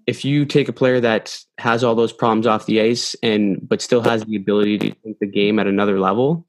if 0.08 0.26
you 0.26 0.46
take 0.46 0.68
a 0.68 0.74
player 0.74 1.00
that 1.00 1.38
has 1.60 1.84
all 1.84 1.94
those 1.94 2.14
problems 2.14 2.48
off 2.48 2.66
the 2.66 2.82
ice 2.82 3.16
and 3.22 3.60
but 3.68 3.82
still 3.82 4.02
has 4.02 4.24
the 4.24 4.36
ability 4.36 4.80
to 4.80 4.96
think 5.04 5.20
the 5.20 5.28
game 5.28 5.60
at 5.60 5.68
another 5.68 6.00
level, 6.00 6.48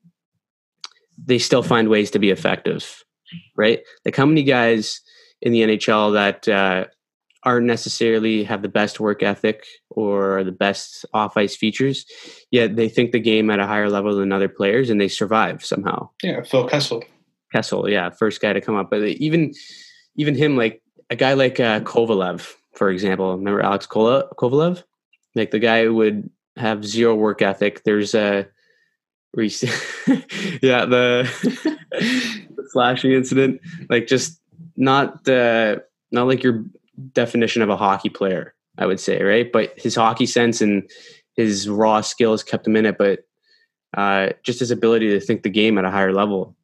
they 1.26 1.38
still 1.38 1.62
find 1.62 1.88
ways 1.88 2.10
to 2.12 2.18
be 2.18 2.30
effective, 2.30 3.04
right? 3.56 3.80
Like 4.04 4.16
how 4.16 4.26
many 4.26 4.42
guys 4.42 5.00
in 5.40 5.52
the 5.52 5.62
NHL 5.62 6.12
that 6.14 6.48
uh, 6.48 6.86
aren't 7.44 7.66
necessarily 7.66 8.44
have 8.44 8.62
the 8.62 8.68
best 8.68 9.00
work 9.00 9.22
ethic 9.22 9.64
or 9.90 10.44
the 10.44 10.52
best 10.52 11.04
off 11.12 11.36
ice 11.36 11.56
features, 11.56 12.04
yet 12.50 12.76
they 12.76 12.88
think 12.88 13.12
the 13.12 13.20
game 13.20 13.50
at 13.50 13.60
a 13.60 13.66
higher 13.66 13.88
level 13.88 14.16
than 14.16 14.32
other 14.32 14.48
players 14.48 14.90
and 14.90 15.00
they 15.00 15.08
survive 15.08 15.64
somehow. 15.64 16.08
Yeah, 16.22 16.42
Phil 16.42 16.68
Kessel. 16.68 17.04
Kessel, 17.52 17.88
yeah, 17.88 18.10
first 18.10 18.40
guy 18.40 18.52
to 18.52 18.60
come 18.60 18.76
up, 18.76 18.90
but 18.90 19.02
even 19.02 19.54
even 20.16 20.34
him, 20.34 20.56
like 20.56 20.82
a 21.10 21.16
guy 21.16 21.32
like 21.32 21.60
uh, 21.60 21.80
Kovalev, 21.80 22.52
for 22.74 22.90
example. 22.90 23.36
Remember 23.36 23.62
Alex 23.62 23.86
Kovalev? 23.86 24.82
Like 25.34 25.50
the 25.52 25.58
guy 25.58 25.86
would 25.88 26.28
have 26.56 26.84
zero 26.84 27.14
work 27.14 27.40
ethic. 27.40 27.84
There's 27.84 28.14
a 28.14 28.46
yeah 30.62 30.84
the, 30.84 31.28
the 31.92 32.68
flashy 32.72 33.14
incident, 33.14 33.60
like 33.88 34.06
just 34.06 34.40
not 34.76 35.24
the 35.24 35.84
not 36.10 36.26
like 36.26 36.42
your 36.42 36.64
definition 37.12 37.62
of 37.62 37.68
a 37.68 37.76
hockey 37.76 38.08
player. 38.08 38.54
I 38.78 38.86
would 38.86 39.00
say 39.00 39.22
right, 39.22 39.50
but 39.50 39.72
his 39.76 39.96
hockey 39.96 40.26
sense 40.26 40.60
and 40.60 40.88
his 41.34 41.68
raw 41.68 42.00
skills 42.00 42.44
kept 42.44 42.66
him 42.66 42.76
in 42.76 42.86
it. 42.86 42.96
But 42.96 43.20
uh, 43.96 44.30
just 44.44 44.60
his 44.60 44.70
ability 44.70 45.08
to 45.08 45.20
think 45.20 45.42
the 45.42 45.50
game 45.50 45.78
at 45.78 45.84
a 45.84 45.90
higher 45.90 46.12
level. 46.12 46.56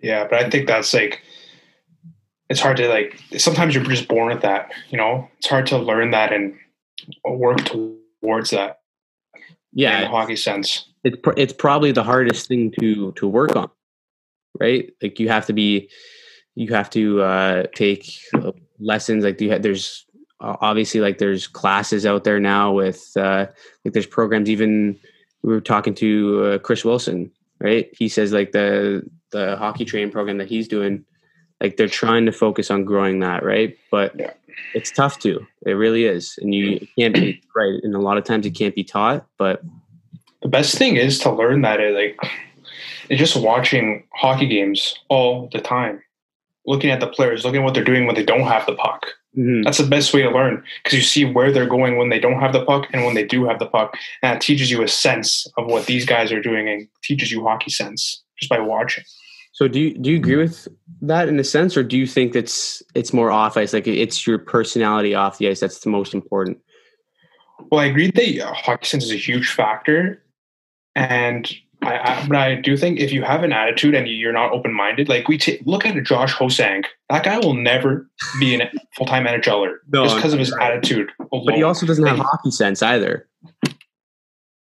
Yeah, 0.00 0.24
but 0.24 0.44
I 0.44 0.50
think 0.50 0.66
that's 0.66 0.92
like 0.92 1.22
it's 2.50 2.60
hard 2.60 2.76
to 2.78 2.88
like. 2.88 3.18
Sometimes 3.38 3.74
you're 3.74 3.84
just 3.84 4.08
born 4.08 4.32
with 4.32 4.42
that. 4.42 4.72
You 4.90 4.98
know, 4.98 5.28
it's 5.38 5.48
hard 5.48 5.66
to 5.68 5.78
learn 5.78 6.10
that 6.10 6.32
and 6.32 6.54
work 7.24 7.64
towards 7.64 8.50
that. 8.50 8.80
Yeah, 9.72 10.02
in 10.02 10.10
hockey 10.10 10.36
sense, 10.36 10.91
it's 11.04 11.16
pr- 11.22 11.34
it's 11.36 11.52
probably 11.52 11.92
the 11.92 12.04
hardest 12.04 12.48
thing 12.48 12.72
to 12.80 13.12
to 13.12 13.28
work 13.28 13.56
on, 13.56 13.70
right? 14.60 14.92
Like 15.02 15.18
you 15.18 15.28
have 15.28 15.46
to 15.46 15.52
be, 15.52 15.90
you 16.54 16.72
have 16.74 16.90
to 16.90 17.22
uh, 17.22 17.64
take 17.74 18.10
lessons. 18.78 19.24
Like 19.24 19.40
you 19.40 19.50
have, 19.50 19.62
there's 19.62 20.06
obviously 20.40 21.00
like 21.00 21.18
there's 21.18 21.46
classes 21.46 22.04
out 22.04 22.24
there 22.24 22.40
now 22.40 22.72
with 22.72 23.12
uh, 23.16 23.46
like 23.84 23.94
there's 23.94 24.06
programs 24.06 24.50
even 24.50 24.98
we 25.42 25.52
were 25.52 25.60
talking 25.60 25.94
to 25.94 26.44
uh, 26.44 26.58
Chris 26.58 26.84
Wilson, 26.84 27.30
right? 27.60 27.88
He 27.96 28.08
says 28.08 28.32
like 28.32 28.52
the 28.52 29.02
the 29.30 29.56
hockey 29.56 29.84
training 29.84 30.10
program 30.10 30.38
that 30.38 30.48
he's 30.48 30.68
doing, 30.68 31.04
like 31.60 31.76
they're 31.76 31.88
trying 31.88 32.26
to 32.26 32.32
focus 32.32 32.70
on 32.70 32.84
growing 32.84 33.20
that, 33.20 33.44
right? 33.44 33.76
But 33.90 34.18
yeah. 34.18 34.32
it's 34.74 34.90
tough 34.90 35.18
to. 35.20 35.44
It 35.66 35.72
really 35.72 36.04
is, 36.04 36.38
and 36.40 36.54
you 36.54 36.86
can't 36.98 37.14
be 37.14 37.40
right. 37.56 37.80
And 37.82 37.94
a 37.94 38.00
lot 38.00 38.18
of 38.18 38.24
times 38.24 38.46
it 38.46 38.50
can't 38.50 38.74
be 38.74 38.84
taught. 38.84 39.26
But 39.38 39.62
the 40.42 40.48
best 40.48 40.76
thing 40.76 40.96
is 40.96 41.18
to 41.20 41.32
learn 41.32 41.62
that 41.62 41.80
it 41.80 41.94
like 41.94 42.32
it's 43.08 43.18
just 43.18 43.36
watching 43.36 44.04
hockey 44.14 44.46
games 44.46 44.98
all 45.08 45.48
the 45.52 45.60
time, 45.60 46.02
looking 46.66 46.90
at 46.90 47.00
the 47.00 47.06
players, 47.06 47.44
looking 47.44 47.60
at 47.60 47.64
what 47.64 47.74
they're 47.74 47.84
doing 47.84 48.06
when 48.06 48.14
they 48.14 48.24
don't 48.24 48.46
have 48.46 48.66
the 48.66 48.74
puck 48.74 49.06
Mm-hmm. 49.36 49.62
That's 49.62 49.78
the 49.78 49.86
best 49.86 50.12
way 50.12 50.22
to 50.22 50.30
learn 50.30 50.62
because 50.82 50.98
you 50.98 51.02
see 51.02 51.24
where 51.24 51.50
they're 51.50 51.66
going 51.66 51.96
when 51.96 52.10
they 52.10 52.20
don't 52.20 52.40
have 52.40 52.52
the 52.52 52.64
puck 52.64 52.86
and 52.92 53.04
when 53.04 53.14
they 53.14 53.24
do 53.24 53.44
have 53.46 53.58
the 53.58 53.66
puck. 53.66 53.96
And 54.22 54.34
that 54.34 54.42
teaches 54.42 54.70
you 54.70 54.82
a 54.82 54.88
sense 54.88 55.46
of 55.56 55.66
what 55.66 55.86
these 55.86 56.04
guys 56.04 56.30
are 56.32 56.42
doing 56.42 56.68
and 56.68 56.86
teaches 57.02 57.32
you 57.32 57.42
hockey 57.42 57.70
sense 57.70 58.22
just 58.38 58.50
by 58.50 58.60
watching. 58.60 59.04
So 59.52 59.68
do 59.68 59.80
you 59.80 59.98
do 59.98 60.10
you 60.10 60.16
agree 60.16 60.36
with 60.36 60.68
that 61.02 61.28
in 61.28 61.38
a 61.38 61.44
sense, 61.44 61.76
or 61.76 61.82
do 61.82 61.96
you 61.96 62.06
think 62.06 62.34
it's 62.34 62.82
it's 62.94 63.12
more 63.12 63.30
off 63.30 63.56
ice? 63.56 63.72
Like 63.72 63.86
it's 63.86 64.26
your 64.26 64.38
personality 64.38 65.14
off 65.14 65.38
the 65.38 65.48
ice 65.48 65.60
that's 65.60 65.80
the 65.80 65.90
most 65.90 66.14
important. 66.14 66.58
Well, 67.70 67.80
I 67.80 67.86
agree 67.86 68.10
that 68.10 68.54
hockey 68.54 68.86
sense 68.86 69.04
is 69.04 69.12
a 69.12 69.16
huge 69.16 69.50
factor, 69.52 70.22
and 70.94 71.50
I, 71.82 71.98
I, 71.98 72.26
but 72.28 72.36
I 72.36 72.54
do 72.54 72.76
think 72.76 73.00
if 73.00 73.12
you 73.12 73.22
have 73.22 73.42
an 73.42 73.52
attitude 73.52 73.94
and 73.94 74.06
you're 74.06 74.32
not 74.32 74.52
open 74.52 74.72
minded, 74.72 75.08
like 75.08 75.26
we 75.28 75.36
t- 75.36 75.60
look 75.66 75.84
at 75.84 76.00
Josh 76.04 76.32
Ho-Sang, 76.32 76.84
that 77.10 77.24
guy 77.24 77.38
will 77.38 77.54
never 77.54 78.08
be 78.38 78.54
a 78.54 78.70
full 78.96 79.06
time 79.06 79.26
NHLer 79.26 79.76
no, 79.88 80.04
just 80.04 80.16
because 80.16 80.32
of 80.32 80.38
his 80.38 80.52
right. 80.52 80.72
attitude. 80.72 81.10
Alone. 81.32 81.46
But 81.46 81.54
he 81.56 81.62
also 81.62 81.86
doesn't 81.86 82.06
have 82.06 82.18
hockey 82.18 82.52
sense 82.52 82.82
either, 82.82 83.28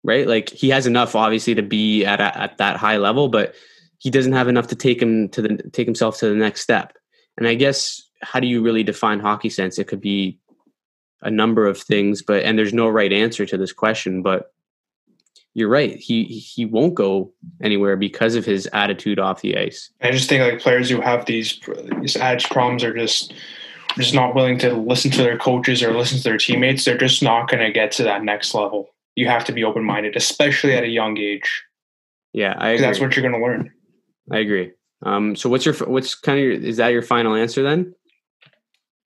right? 0.04 0.26
Like 0.26 0.50
he 0.50 0.68
has 0.70 0.86
enough, 0.86 1.14
obviously, 1.14 1.54
to 1.54 1.62
be 1.62 2.04
at 2.04 2.20
a, 2.20 2.36
at 2.38 2.58
that 2.58 2.76
high 2.76 2.98
level, 2.98 3.28
but 3.28 3.54
he 3.98 4.10
doesn't 4.10 4.32
have 4.32 4.48
enough 4.48 4.66
to 4.68 4.76
take 4.76 5.00
him 5.00 5.28
to 5.30 5.42
the 5.42 5.56
take 5.72 5.86
himself 5.86 6.18
to 6.18 6.28
the 6.28 6.34
next 6.34 6.60
step. 6.60 6.96
And 7.38 7.48
I 7.48 7.54
guess 7.54 8.02
how 8.22 8.40
do 8.40 8.46
you 8.46 8.62
really 8.62 8.82
define 8.82 9.20
hockey 9.20 9.48
sense? 9.48 9.78
It 9.78 9.86
could 9.86 10.00
be 10.00 10.38
a 11.22 11.30
number 11.30 11.66
of 11.66 11.78
things, 11.78 12.22
but 12.22 12.42
and 12.42 12.58
there's 12.58 12.74
no 12.74 12.88
right 12.88 13.12
answer 13.12 13.46
to 13.46 13.56
this 13.56 13.72
question, 13.72 14.22
but 14.22 14.52
you're 15.56 15.70
right. 15.70 15.96
He 15.96 16.24
he 16.24 16.66
won't 16.66 16.94
go 16.94 17.32
anywhere 17.62 17.96
because 17.96 18.34
of 18.34 18.44
his 18.44 18.68
attitude 18.74 19.18
off 19.18 19.40
the 19.40 19.56
ice. 19.56 19.90
I 20.02 20.10
just 20.10 20.28
think 20.28 20.42
like 20.42 20.60
players 20.60 20.90
who 20.90 21.00
have 21.00 21.24
these 21.24 21.58
these 22.02 22.14
attitude 22.14 22.50
problems 22.50 22.84
are 22.84 22.92
just 22.92 23.32
just 23.96 24.12
not 24.12 24.34
willing 24.34 24.58
to 24.58 24.74
listen 24.74 25.10
to 25.12 25.22
their 25.22 25.38
coaches 25.38 25.82
or 25.82 25.96
listen 25.96 26.18
to 26.18 26.24
their 26.24 26.36
teammates. 26.36 26.84
They're 26.84 26.98
just 26.98 27.22
not 27.22 27.48
going 27.48 27.64
to 27.64 27.72
get 27.72 27.90
to 27.92 28.02
that 28.02 28.22
next 28.22 28.54
level. 28.54 28.90
You 29.14 29.28
have 29.28 29.46
to 29.46 29.52
be 29.52 29.64
open 29.64 29.82
minded, 29.82 30.14
especially 30.14 30.74
at 30.74 30.84
a 30.84 30.88
young 30.88 31.16
age. 31.16 31.64
Yeah, 32.34 32.54
I 32.58 32.72
agree. 32.72 32.84
That's 32.84 33.00
what 33.00 33.16
you're 33.16 33.26
going 33.26 33.40
to 33.40 33.46
learn. 33.46 33.72
I 34.30 34.40
agree. 34.40 34.72
Um, 35.04 35.36
so 35.36 35.48
what's 35.48 35.64
your 35.64 35.74
what's 35.86 36.14
kind 36.14 36.38
of 36.38 36.44
your, 36.44 36.52
is 36.52 36.76
that 36.76 36.88
your 36.88 37.00
final 37.00 37.34
answer 37.34 37.62
then? 37.62 37.94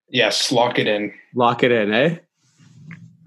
Yes, 0.07 0.51
lock 0.51 0.79
it 0.79 0.87
in. 0.87 1.13
Lock 1.35 1.61
it 1.61 1.71
in, 1.71 1.93
eh? 1.93 2.17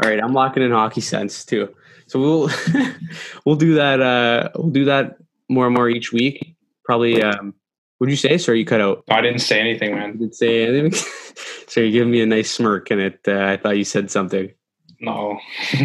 All 0.03 0.11
right, 0.11 0.21
I'm 0.21 0.33
locking 0.33 0.65
in 0.65 0.73
hockey 0.73 1.03
sense 1.03 1.45
too. 1.45 1.73
So 2.13 2.21
we'll 2.21 2.51
we'll 3.47 3.57
do 3.57 3.75
that. 3.77 4.03
Uh, 4.03 4.51
we'll 4.55 4.71
do 4.71 4.85
that 4.85 5.17
more 5.49 5.65
and 5.65 5.75
more 5.75 5.89
each 5.89 6.13
week. 6.13 6.55
Probably. 6.85 7.23
Um, 7.23 7.55
would 8.01 8.11
you 8.11 8.17
say? 8.17 8.37
Sorry, 8.37 8.59
you 8.59 8.67
cut 8.67 8.83
out. 8.83 9.03
I 9.09 9.23
didn't 9.23 9.39
say 9.39 9.59
anything, 9.59 9.95
man. 9.95 10.13
You 10.13 10.19
didn't 10.19 10.35
say 10.35 10.67
anything. 10.67 10.93
so 11.69 11.81
you're 11.81 11.91
giving 11.91 12.11
me 12.11 12.21
a 12.21 12.27
nice 12.27 12.51
smirk, 12.51 12.91
and 12.91 13.01
it. 13.01 13.21
Uh, 13.27 13.47
I 13.47 13.57
thought 13.57 13.79
you 13.79 13.85
said 13.85 14.11
something. 14.11 14.53
No. 15.01 15.39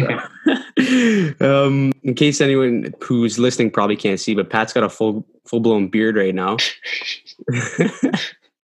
um, 1.40 1.92
in 2.02 2.14
case 2.14 2.42
anyone 2.42 2.92
who's 3.02 3.38
listening 3.38 3.70
probably 3.70 3.96
can't 3.96 4.20
see, 4.20 4.34
but 4.34 4.50
Pat's 4.50 4.74
got 4.74 4.84
a 4.84 4.90
full 4.90 5.26
full 5.46 5.60
blown 5.60 5.88
beard 5.88 6.16
right 6.16 6.34
now. 6.34 6.58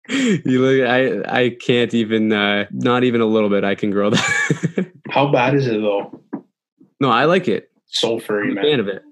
you 0.09 0.61
look. 0.61 0.85
I 0.89 1.43
I 1.43 1.55
can't 1.61 1.93
even. 1.93 2.33
Uh, 2.33 2.65
not 2.71 3.05
even 3.05 3.21
a 3.21 3.25
little 3.25 3.49
bit. 3.49 3.63
I 3.63 3.75
can 3.75 3.91
grow 3.91 4.09
that. 4.09 4.91
How 5.09 5.31
bad 5.31 5.55
is 5.55 5.67
it 5.67 5.79
though? 5.79 6.19
No, 7.05 7.11
I 7.11 7.25
like 7.25 7.47
it. 7.47 7.69
Soul 7.85 8.19
furry, 8.19 8.49
I'm 8.49 8.55
fan 8.55 8.79
of 8.79 8.87
it. 8.87 9.03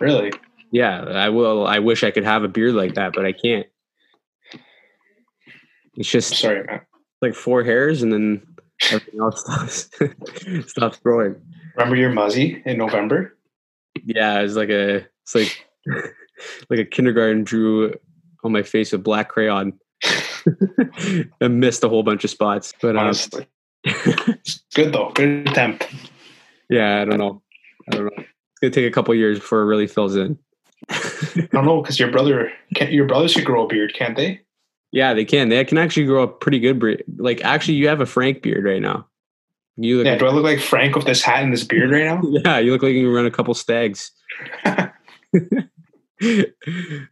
Really? 0.00 0.32
Yeah, 0.72 1.02
I 1.02 1.28
will. 1.28 1.66
I 1.66 1.78
wish 1.78 2.02
I 2.02 2.10
could 2.10 2.24
have 2.24 2.44
a 2.44 2.48
beard 2.48 2.72
like 2.72 2.94
that, 2.94 3.12
but 3.12 3.26
I 3.26 3.32
can't. 3.32 3.66
It's 5.96 6.08
just 6.08 6.34
sorry, 6.34 6.64
man. 6.64 6.80
Like 7.20 7.34
four 7.34 7.62
hairs, 7.62 8.02
and 8.02 8.10
then 8.10 8.42
everything 8.90 9.20
else 9.20 9.42
stops 9.44 9.90
stops 10.66 10.96
growing. 11.00 11.36
Remember 11.76 11.94
your 11.94 12.08
muzzy 12.08 12.62
in 12.64 12.78
November? 12.78 13.36
Yeah, 14.02 14.40
it's 14.40 14.54
like 14.54 14.70
a 14.70 15.06
it's 15.24 15.34
like 15.34 15.66
like 16.70 16.78
a 16.78 16.86
kindergarten 16.86 17.44
drew 17.44 17.92
on 18.44 18.52
my 18.52 18.62
face 18.62 18.92
with 18.92 19.04
black 19.04 19.28
crayon. 19.28 19.78
I 21.42 21.48
missed 21.48 21.84
a 21.84 21.90
whole 21.90 22.02
bunch 22.02 22.24
of 22.24 22.30
spots, 22.30 22.72
but 22.80 22.96
um, 22.96 23.04
honestly, 23.04 23.46
good 24.74 24.94
though. 24.94 25.10
Good 25.14 25.46
attempt. 25.46 25.86
Yeah, 26.70 27.02
I 27.02 27.04
don't 27.04 27.18
know. 27.18 27.42
I 27.88 27.96
don't 27.96 28.04
know. 28.04 28.10
It's 28.16 28.60
gonna 28.60 28.70
take 28.72 28.86
a 28.86 28.94
couple 28.94 29.14
years 29.14 29.38
before 29.38 29.62
it 29.62 29.66
really 29.66 29.86
fills 29.86 30.16
in. 30.16 30.38
I 30.88 31.48
don't 31.52 31.64
know 31.64 31.82
because 31.82 31.98
your 31.98 32.10
brother, 32.10 32.50
can, 32.74 32.90
your 32.90 33.06
brothers 33.06 33.32
should 33.32 33.44
grow 33.44 33.64
a 33.64 33.68
beard, 33.68 33.92
can't 33.94 34.16
they? 34.16 34.40
Yeah, 34.92 35.14
they 35.14 35.24
can. 35.24 35.48
They 35.48 35.64
can 35.64 35.78
actually 35.78 36.06
grow 36.06 36.22
a 36.22 36.28
pretty 36.28 36.58
good 36.58 36.78
beard. 36.78 37.04
Like, 37.16 37.44
actually, 37.44 37.74
you 37.74 37.88
have 37.88 38.00
a 38.00 38.06
Frank 38.06 38.42
beard 38.42 38.64
right 38.64 38.82
now. 38.82 39.06
You 39.76 39.98
look 39.98 40.06
yeah. 40.06 40.12
Like, 40.12 40.20
do 40.20 40.26
I 40.26 40.30
look 40.30 40.44
like 40.44 40.60
Frank 40.60 40.96
with 40.96 41.06
this 41.06 41.22
hat 41.22 41.42
and 41.42 41.52
this 41.52 41.64
beard 41.64 41.90
right 41.90 42.04
now? 42.04 42.20
yeah, 42.44 42.58
you 42.58 42.72
look 42.72 42.82
like 42.82 42.92
you 42.92 43.06
can 43.06 43.14
run 43.14 43.26
a 43.26 43.30
couple 43.30 43.54
stags. 43.54 44.10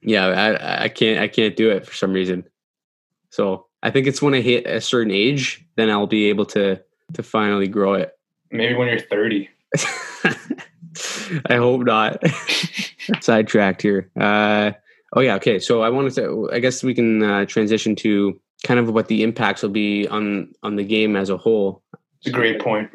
yeah, 0.02 0.26
I, 0.26 0.84
I 0.84 0.88
can't. 0.88 1.20
I 1.20 1.28
can't 1.28 1.56
do 1.56 1.70
it 1.70 1.86
for 1.86 1.94
some 1.94 2.12
reason. 2.12 2.44
So 3.30 3.66
I 3.82 3.90
think 3.90 4.06
it's 4.06 4.20
when 4.20 4.34
I 4.34 4.40
hit 4.40 4.66
a 4.66 4.80
certain 4.80 5.12
age, 5.12 5.64
then 5.76 5.90
I'll 5.90 6.06
be 6.06 6.26
able 6.26 6.46
to 6.46 6.82
to 7.14 7.22
finally 7.22 7.68
grow 7.68 7.94
it. 7.94 8.17
Maybe 8.50 8.74
when 8.74 8.88
you're 8.88 9.00
30. 9.00 9.48
I 11.46 11.56
hope 11.56 11.82
not. 11.82 12.22
Sidetracked 13.20 13.82
here. 13.82 14.10
Uh, 14.18 14.72
oh 15.14 15.20
yeah, 15.20 15.34
okay. 15.36 15.58
So 15.58 15.82
I 15.82 15.90
wanted 15.90 16.14
to. 16.14 16.50
I 16.52 16.58
guess 16.58 16.82
we 16.82 16.94
can 16.94 17.22
uh, 17.22 17.44
transition 17.44 17.94
to 17.96 18.38
kind 18.64 18.80
of 18.80 18.92
what 18.92 19.08
the 19.08 19.22
impacts 19.22 19.62
will 19.62 19.70
be 19.70 20.08
on 20.08 20.52
on 20.62 20.76
the 20.76 20.84
game 20.84 21.16
as 21.16 21.30
a 21.30 21.36
whole. 21.36 21.82
It's 22.20 22.28
a 22.28 22.30
great 22.30 22.60
point. 22.60 22.90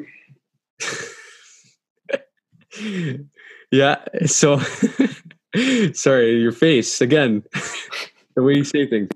yeah. 3.70 4.04
So, 4.26 4.58
sorry, 5.92 6.40
your 6.40 6.52
face 6.52 7.00
again. 7.00 7.44
the 8.34 8.42
way 8.42 8.54
you 8.54 8.64
say 8.64 8.86
things. 8.86 9.10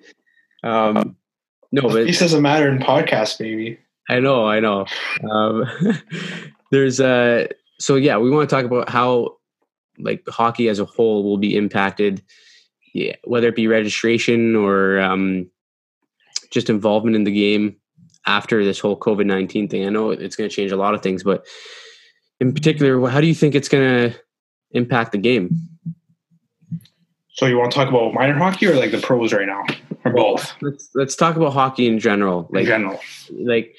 Um, 0.62 1.16
no, 1.72 1.82
but 1.82 2.06
this 2.06 2.20
doesn't 2.20 2.42
matter 2.42 2.70
in 2.70 2.78
podcast, 2.78 3.38
baby. 3.38 3.78
I 4.08 4.20
know, 4.20 4.46
I 4.46 4.60
know. 4.60 4.86
Um, 5.30 5.66
there's 6.70 7.00
uh 7.00 7.46
so 7.78 7.96
yeah, 7.96 8.18
we 8.18 8.30
want 8.30 8.48
to 8.48 8.54
talk 8.54 8.64
about 8.64 8.88
how 8.88 9.36
like 9.98 10.22
hockey 10.28 10.68
as 10.68 10.78
a 10.78 10.84
whole 10.84 11.24
will 11.24 11.38
be 11.38 11.56
impacted, 11.56 12.22
yeah, 12.94 13.14
whether 13.24 13.48
it 13.48 13.56
be 13.56 13.66
registration 13.66 14.56
or 14.56 15.00
um, 15.00 15.50
just 16.50 16.70
involvement 16.70 17.16
in 17.16 17.24
the 17.24 17.32
game 17.32 17.76
after 18.26 18.64
this 18.64 18.78
whole 18.78 18.98
COVID 18.98 19.26
nineteen 19.26 19.68
thing. 19.68 19.86
I 19.86 19.90
know 19.90 20.10
it's 20.10 20.36
going 20.36 20.48
to 20.48 20.54
change 20.54 20.72
a 20.72 20.76
lot 20.76 20.94
of 20.94 21.02
things, 21.02 21.22
but 21.22 21.46
in 22.40 22.52
particular, 22.52 23.08
how 23.08 23.20
do 23.20 23.26
you 23.26 23.34
think 23.34 23.54
it's 23.54 23.68
going 23.68 24.10
to 24.10 24.18
impact 24.72 25.12
the 25.12 25.18
game? 25.18 25.50
So 27.30 27.46
you 27.46 27.56
want 27.56 27.70
to 27.70 27.76
talk 27.76 27.88
about 27.88 28.14
minor 28.14 28.34
hockey 28.34 28.66
or 28.66 28.74
like 28.74 28.90
the 28.90 28.98
pros 28.98 29.32
right 29.32 29.46
now? 29.46 29.64
Or 30.04 30.12
both 30.12 30.52
let's 30.62 30.90
let's 30.94 31.16
talk 31.16 31.36
about 31.36 31.52
hockey 31.52 31.86
in 31.86 31.98
general. 31.98 32.48
in 32.50 32.56
Like 32.56 32.66
general? 32.66 33.00
like 33.32 33.74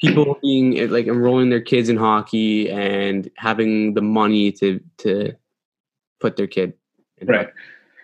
people 0.00 0.38
being 0.42 0.78
eh, 0.78 0.86
like 0.88 1.06
enrolling 1.06 1.50
their 1.50 1.60
kids 1.60 1.88
in 1.88 1.96
hockey 1.96 2.70
and 2.70 3.30
having 3.36 3.94
the 3.94 4.02
money 4.02 4.52
to 4.52 4.80
to 4.98 5.32
put 6.20 6.36
their 6.36 6.46
kid 6.46 6.74
in 7.18 7.28
Right. 7.28 7.48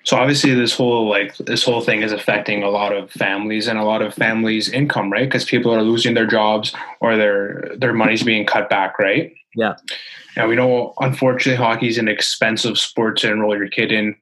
So 0.05 0.17
obviously, 0.17 0.53
this 0.55 0.75
whole 0.75 1.09
like 1.09 1.37
this 1.37 1.63
whole 1.63 1.81
thing 1.81 2.03
is 2.03 2.11
affecting 2.11 2.63
a 2.65 2.71
lot 2.71 2.93
of 2.93 3.11
families 3.13 3.69
and 3.69 3.79
a 3.79 3.85
lot 3.85 4.03
of 4.03 4.13
families' 4.15 4.69
income, 4.69 5.13
right? 5.13 5.29
Because 5.29 5.45
people 5.45 5.73
are 5.73 5.83
losing 5.83 6.15
their 6.15 6.27
jobs 6.27 6.75
or 7.01 7.17
their 7.17 7.71
their 7.77 7.93
money's 7.93 8.25
being 8.25 8.45
cut 8.45 8.69
back, 8.69 8.99
right? 8.99 9.33
Yeah. 9.55 9.75
And 10.37 10.49
we 10.49 10.57
know, 10.57 10.95
unfortunately, 10.99 11.63
hockey 11.63 11.89
is 11.89 11.99
an 11.99 12.09
expensive 12.09 12.79
sport 12.79 13.19
to 13.19 13.31
enroll 13.31 13.57
your 13.57 13.69
kid 13.69 13.93
in. 13.93 14.17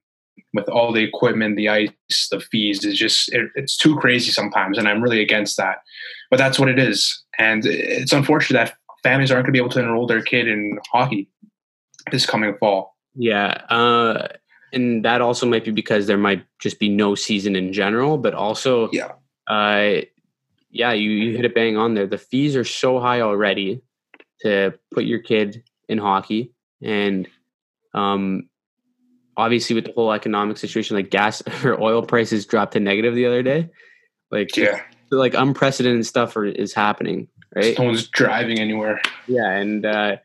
With 0.52 0.68
all 0.68 0.92
the 0.92 1.02
equipment, 1.02 1.56
the 1.56 1.68
ice, 1.68 2.28
the 2.30 2.40
fees, 2.40 2.84
is 2.84 2.98
just 2.98 3.32
it, 3.32 3.50
it's 3.54 3.76
too 3.76 3.96
crazy 3.96 4.30
sometimes, 4.30 4.78
and 4.78 4.88
I'm 4.88 5.02
really 5.02 5.20
against 5.20 5.56
that. 5.56 5.78
But 6.30 6.38
that's 6.38 6.58
what 6.58 6.68
it 6.68 6.78
is, 6.78 7.22
and 7.38 7.64
it's 7.66 8.12
unfortunate 8.12 8.58
that 8.58 8.74
families 9.02 9.30
aren't 9.30 9.44
going 9.44 9.52
to 9.52 9.58
be 9.58 9.58
able 9.58 9.70
to 9.70 9.80
enroll 9.80 10.06
their 10.06 10.22
kid 10.22 10.46
in 10.46 10.78
hockey 10.92 11.28
this 12.10 12.26
coming 12.26 12.54
fall. 12.58 12.96
Yeah. 13.14 13.48
Uh, 13.68 14.28
and 14.72 15.04
that 15.04 15.20
also 15.20 15.46
might 15.46 15.64
be 15.64 15.70
because 15.70 16.06
there 16.06 16.18
might 16.18 16.44
just 16.60 16.78
be 16.78 16.88
no 16.88 17.14
season 17.14 17.56
in 17.56 17.72
general, 17.72 18.18
but 18.18 18.34
also, 18.34 18.88
Yeah. 18.92 19.12
uh, 19.46 20.02
yeah, 20.70 20.92
you, 20.92 21.10
you 21.10 21.36
hit 21.36 21.44
it 21.44 21.54
bang 21.54 21.76
on 21.76 21.94
there. 21.94 22.06
The 22.06 22.18
fees 22.18 22.54
are 22.56 22.64
so 22.64 23.00
high 23.00 23.20
already 23.20 23.82
to 24.42 24.74
put 24.92 25.04
your 25.04 25.18
kid 25.18 25.64
in 25.88 25.98
hockey. 25.98 26.52
And 26.82 27.28
um, 27.94 28.48
obviously, 29.40 29.74
with 29.74 29.86
the 29.86 29.92
whole 29.92 30.12
economic 30.12 30.58
situation, 30.58 30.96
like 30.96 31.10
gas 31.10 31.42
or 31.64 31.80
oil 31.80 32.02
prices 32.02 32.46
dropped 32.46 32.74
to 32.74 32.80
negative 32.80 33.14
the 33.14 33.26
other 33.26 33.42
day. 33.42 33.68
Like, 34.30 34.56
Yeah, 34.56 34.82
like 35.10 35.34
unprecedented 35.34 36.06
stuff 36.06 36.36
are, 36.36 36.44
is 36.44 36.72
happening, 36.72 37.28
right? 37.54 37.76
no 37.78 37.86
one's 37.86 38.06
driving 38.08 38.60
anywhere. 38.60 39.00
Yeah, 39.26 39.50
and 39.50 39.84
uh, 39.84 40.16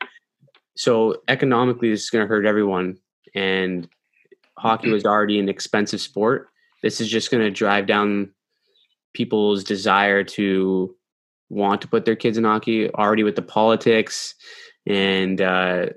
so 0.76 1.22
economically, 1.28 1.90
this 1.90 2.04
is 2.04 2.10
going 2.10 2.24
to 2.24 2.28
hurt 2.28 2.46
everyone. 2.46 2.98
And 3.34 3.88
hockey 4.58 4.92
was 4.92 5.06
already 5.06 5.40
an 5.40 5.50
expensive 5.50 6.02
sport. 6.02 6.50
This 6.84 7.02
is 7.02 7.10
just 7.10 7.32
going 7.32 7.44
to 7.44 7.52
drive 7.52 7.88
down 7.88 8.32
people's 9.14 9.64
desire 9.64 10.24
to 10.24 10.96
want 11.50 11.82
to 11.82 11.88
put 11.88 12.06
their 12.06 12.16
kids 12.16 12.38
in 12.38 12.44
hockey. 12.44 12.90
Already 12.92 13.24
with 13.24 13.36
the 13.36 13.42
politics 13.42 14.36
and 14.86 15.42
uh, 15.42 15.88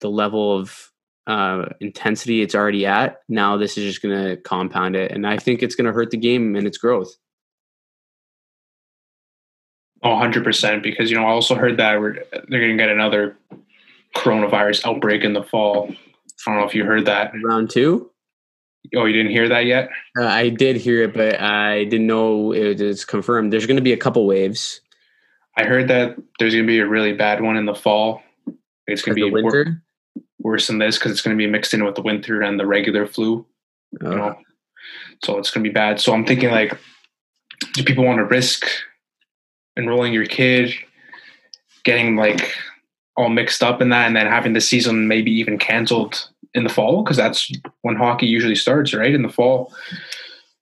the 0.00 0.10
level 0.10 0.56
of 0.56 0.87
uh, 1.28 1.66
intensity 1.80 2.42
it's 2.42 2.54
already 2.54 2.86
at. 2.86 3.20
Now 3.28 3.56
this 3.56 3.78
is 3.78 3.84
just 3.84 4.02
going 4.02 4.16
to 4.16 4.36
compound 4.36 4.96
it, 4.96 5.12
and 5.12 5.26
I 5.26 5.36
think 5.36 5.62
it's 5.62 5.74
going 5.74 5.86
to 5.86 5.92
hurt 5.92 6.10
the 6.10 6.16
game 6.16 6.56
and 6.56 6.66
its 6.66 6.78
growth. 6.78 7.14
Oh, 10.02 10.10
100%. 10.10 10.82
Because, 10.82 11.10
you 11.10 11.16
know, 11.16 11.24
I 11.24 11.30
also 11.30 11.54
heard 11.54 11.76
that 11.78 11.98
we're, 12.00 12.14
they're 12.14 12.60
going 12.60 12.76
to 12.76 12.76
get 12.76 12.88
another 12.88 13.36
coronavirus 14.14 14.86
outbreak 14.86 15.24
in 15.24 15.32
the 15.32 15.42
fall. 15.42 15.90
I 15.90 16.50
don't 16.50 16.60
know 16.60 16.66
if 16.66 16.74
you 16.74 16.84
heard 16.84 17.04
that. 17.06 17.32
Round 17.42 17.68
two. 17.68 18.10
Oh, 18.94 19.04
you 19.04 19.12
didn't 19.12 19.32
hear 19.32 19.48
that 19.48 19.66
yet? 19.66 19.90
Uh, 20.18 20.24
I 20.24 20.50
did 20.50 20.76
hear 20.76 21.02
it, 21.02 21.14
but 21.14 21.40
I 21.40 21.84
didn't 21.84 22.06
know 22.06 22.52
it 22.52 22.80
was 22.80 23.04
confirmed. 23.04 23.52
There's 23.52 23.66
going 23.66 23.76
to 23.76 23.82
be 23.82 23.92
a 23.92 23.98
couple 23.98 24.26
waves. 24.26 24.80
I 25.56 25.64
heard 25.64 25.88
that 25.88 26.16
there's 26.38 26.54
going 26.54 26.64
to 26.64 26.68
be 26.68 26.78
a 26.78 26.86
really 26.86 27.12
bad 27.12 27.42
one 27.42 27.56
in 27.56 27.66
the 27.66 27.74
fall. 27.74 28.22
It's 28.86 29.02
going 29.02 29.16
to 29.16 29.24
be 29.24 29.30
winter. 29.30 29.82
Worse 30.40 30.66
than 30.66 30.78
this 30.78 30.98
because 30.98 31.12
it's 31.12 31.22
going 31.22 31.36
to 31.36 31.42
be 31.42 31.50
mixed 31.50 31.74
in 31.74 31.84
with 31.84 31.94
the 31.94 32.02
winter 32.02 32.42
and 32.42 32.58
the 32.58 32.66
regular 32.66 33.06
flu. 33.06 33.44
You 34.00 34.08
know? 34.08 34.36
So 35.24 35.38
it's 35.38 35.50
going 35.50 35.64
to 35.64 35.70
be 35.70 35.74
bad. 35.74 36.00
So 36.00 36.12
I'm 36.12 36.24
thinking, 36.24 36.50
like, 36.50 36.78
do 37.74 37.82
people 37.82 38.04
want 38.04 38.18
to 38.18 38.24
risk 38.24 38.66
enrolling 39.76 40.12
your 40.12 40.26
kid, 40.26 40.72
getting 41.84 42.16
like 42.16 42.52
all 43.16 43.28
mixed 43.28 43.62
up 43.62 43.82
in 43.82 43.88
that, 43.90 44.06
and 44.06 44.16
then 44.16 44.26
having 44.26 44.52
the 44.52 44.60
season 44.60 45.08
maybe 45.08 45.30
even 45.32 45.58
canceled 45.58 46.28
in 46.54 46.64
the 46.64 46.70
fall 46.70 47.02
because 47.02 47.16
that's 47.16 47.50
when 47.82 47.96
hockey 47.96 48.26
usually 48.26 48.54
starts, 48.54 48.94
right? 48.94 49.14
In 49.14 49.22
the 49.22 49.28
fall. 49.28 49.74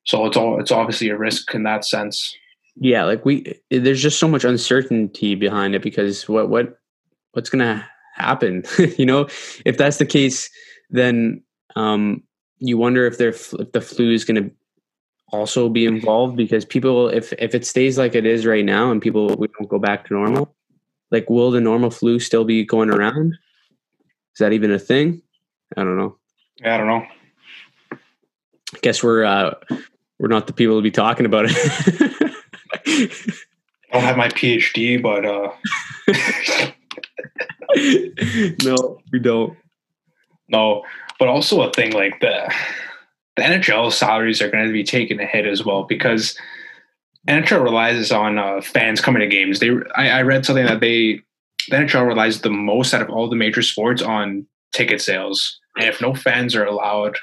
So 0.04 0.24
it's 0.26 0.36
all 0.36 0.60
it's 0.60 0.70
obviously 0.70 1.08
a 1.10 1.18
risk 1.18 1.54
in 1.54 1.64
that 1.64 1.84
sense. 1.84 2.34
yeah, 2.76 3.04
like 3.04 3.24
we, 3.24 3.58
there's 3.70 4.02
just 4.02 4.18
so 4.18 4.28
much 4.28 4.44
uncertainty 4.44 5.34
behind 5.34 5.74
it 5.74 5.82
because 5.82 6.28
what 6.28 6.48
what 6.48 6.78
what's 7.32 7.50
going 7.50 7.64
to 7.64 7.84
happen? 8.16 8.64
you 8.98 9.06
know, 9.06 9.28
if 9.64 9.76
that's 9.76 9.98
the 9.98 10.06
case, 10.06 10.50
then 10.90 11.42
um, 11.74 12.22
you 12.58 12.78
wonder 12.78 13.06
if 13.06 13.18
there 13.18 13.28
if 13.28 13.52
the 13.72 13.80
flu 13.80 14.12
is 14.12 14.24
going 14.24 14.42
to 14.42 14.50
also 15.32 15.68
be 15.68 15.84
involved 15.86 16.36
because 16.36 16.64
people 16.64 17.08
if 17.08 17.32
if 17.34 17.54
it 17.54 17.66
stays 17.66 17.98
like 17.98 18.14
it 18.14 18.24
is 18.24 18.46
right 18.46 18.64
now 18.64 18.90
and 18.92 19.02
people 19.02 19.34
we 19.36 19.48
don't 19.58 19.68
go 19.68 19.78
back 19.78 20.06
to 20.06 20.14
normal 20.14 20.54
like 21.10 21.28
will 21.28 21.50
the 21.50 21.60
normal 21.60 21.90
flu 21.90 22.20
still 22.20 22.44
be 22.44 22.64
going 22.64 22.90
around 22.90 23.32
is 23.32 24.38
that 24.38 24.52
even 24.52 24.70
a 24.70 24.78
thing 24.78 25.20
i 25.76 25.82
don't 25.82 25.98
know 25.98 26.16
Yeah, 26.60 26.74
I 26.74 26.78
don't 26.78 26.86
know. 26.86 27.06
I 28.74 28.78
guess 28.82 29.02
we're 29.02 29.24
uh 29.24 29.54
we're 30.18 30.28
not 30.28 30.46
the 30.46 30.52
people 30.52 30.76
to 30.76 30.82
be 30.82 30.90
talking 30.90 31.26
about 31.26 31.46
it. 31.48 31.52
I 32.86 33.92
don't 33.92 34.02
have 34.02 34.16
my 34.16 34.28
PhD, 34.28 35.00
but 35.00 35.24
uh, 35.24 35.52
no, 38.64 39.00
we 39.12 39.18
don't. 39.18 39.56
no. 40.48 40.82
But 41.18 41.28
also 41.28 41.62
a 41.62 41.72
thing 41.72 41.92
like 41.92 42.20
the 42.20 42.52
the 43.36 43.42
NHL 43.42 43.92
salaries 43.92 44.40
are 44.40 44.50
going 44.50 44.66
to 44.66 44.72
be 44.72 44.84
taking 44.84 45.20
a 45.20 45.26
hit 45.26 45.46
as 45.46 45.64
well 45.64 45.84
because 45.84 46.38
NHL 47.28 47.62
relies 47.62 48.10
on 48.12 48.38
uh, 48.38 48.60
fans 48.60 49.00
coming 49.00 49.20
to 49.20 49.26
games. 49.26 49.60
They 49.60 49.70
I, 49.94 50.08
I 50.10 50.22
read 50.22 50.46
something 50.46 50.66
that 50.66 50.80
they 50.80 51.20
the 51.68 51.76
NHL 51.76 52.06
relies 52.06 52.40
the 52.40 52.50
most 52.50 52.94
out 52.94 53.02
of 53.02 53.10
all 53.10 53.28
the 53.28 53.36
major 53.36 53.62
sports 53.62 54.02
on 54.02 54.46
ticket 54.72 55.00
sales, 55.00 55.58
and 55.76 55.86
if 55.86 56.00
no 56.00 56.14
fans 56.14 56.54
are 56.54 56.64
allowed 56.64 57.16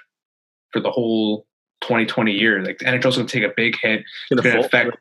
for 0.71 0.79
the 0.79 0.91
whole 0.91 1.45
2020 1.81 2.31
year, 2.31 2.63
like 2.63 2.79
the 2.79 2.85
NHL's 2.85 3.15
going 3.15 3.27
to 3.27 3.39
take 3.39 3.49
a 3.49 3.53
big 3.55 3.75
hit. 3.81 4.03
It's 4.31 4.41
going 4.41 4.55
to 4.55 4.65
affect 4.65 4.97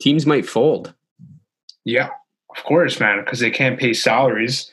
Teams 0.00 0.26
might 0.26 0.46
fold. 0.46 0.92
Yeah, 1.84 2.10
of 2.56 2.64
course, 2.64 3.00
man, 3.00 3.24
because 3.24 3.40
they 3.40 3.50
can't 3.50 3.78
pay 3.78 3.92
salaries. 3.92 4.70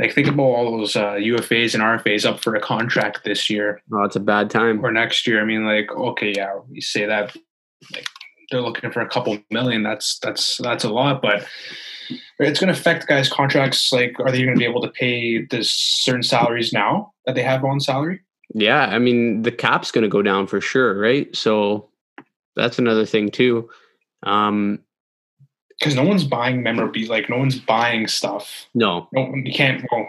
Like 0.00 0.12
think 0.14 0.28
about 0.28 0.42
all 0.42 0.78
those 0.78 0.94
uh, 0.96 1.14
UFAs 1.14 1.74
and 1.74 1.82
RFAs 1.82 2.24
up 2.24 2.40
for 2.40 2.54
a 2.54 2.60
contract 2.60 3.24
this 3.24 3.50
year 3.50 3.80
Oh, 3.92 4.04
it's 4.04 4.16
a 4.16 4.20
bad 4.20 4.48
time. 4.50 4.84
or 4.84 4.92
next 4.92 5.26
year. 5.26 5.40
I 5.40 5.44
mean, 5.44 5.64
like, 5.64 5.90
okay, 5.90 6.32
yeah, 6.36 6.58
you 6.70 6.80
say 6.80 7.04
that, 7.06 7.36
like 7.92 8.06
they're 8.50 8.60
looking 8.60 8.90
for 8.90 9.00
a 9.00 9.08
couple 9.08 9.38
million. 9.50 9.82
That's 9.82 10.18
that's 10.20 10.56
that's 10.58 10.84
a 10.84 10.88
lot, 10.88 11.20
but 11.20 11.46
it's 12.38 12.60
going 12.60 12.72
to 12.72 12.78
affect 12.78 13.06
guys' 13.06 13.28
contracts. 13.28 13.92
Like, 13.92 14.18
are 14.20 14.30
they 14.30 14.42
going 14.42 14.54
to 14.54 14.58
be 14.58 14.64
able 14.64 14.80
to 14.82 14.88
pay 14.90 15.44
this 15.44 15.70
certain 15.70 16.22
salaries 16.22 16.72
now 16.72 17.12
that 17.26 17.34
they 17.34 17.42
have 17.42 17.64
on 17.64 17.80
salary? 17.80 18.20
Yeah, 18.54 18.86
I 18.86 18.98
mean 18.98 19.42
the 19.42 19.52
cap's 19.52 19.90
going 19.90 20.02
to 20.04 20.08
go 20.08 20.22
down 20.22 20.46
for 20.46 20.60
sure, 20.60 20.98
right? 20.98 21.34
So 21.36 21.90
that's 22.56 22.78
another 22.78 23.04
thing 23.04 23.30
too. 23.30 23.68
Um, 24.22 24.80
Because 25.78 25.94
no 25.94 26.02
one's 26.04 26.24
buying 26.24 26.62
memorabilia. 26.62 27.08
Like, 27.08 27.30
no 27.30 27.38
one's 27.38 27.58
buying 27.58 28.08
stuff. 28.08 28.66
no, 28.74 29.08
No, 29.12 29.32
you 29.34 29.52
can't. 29.52 29.84
Well, 29.92 30.08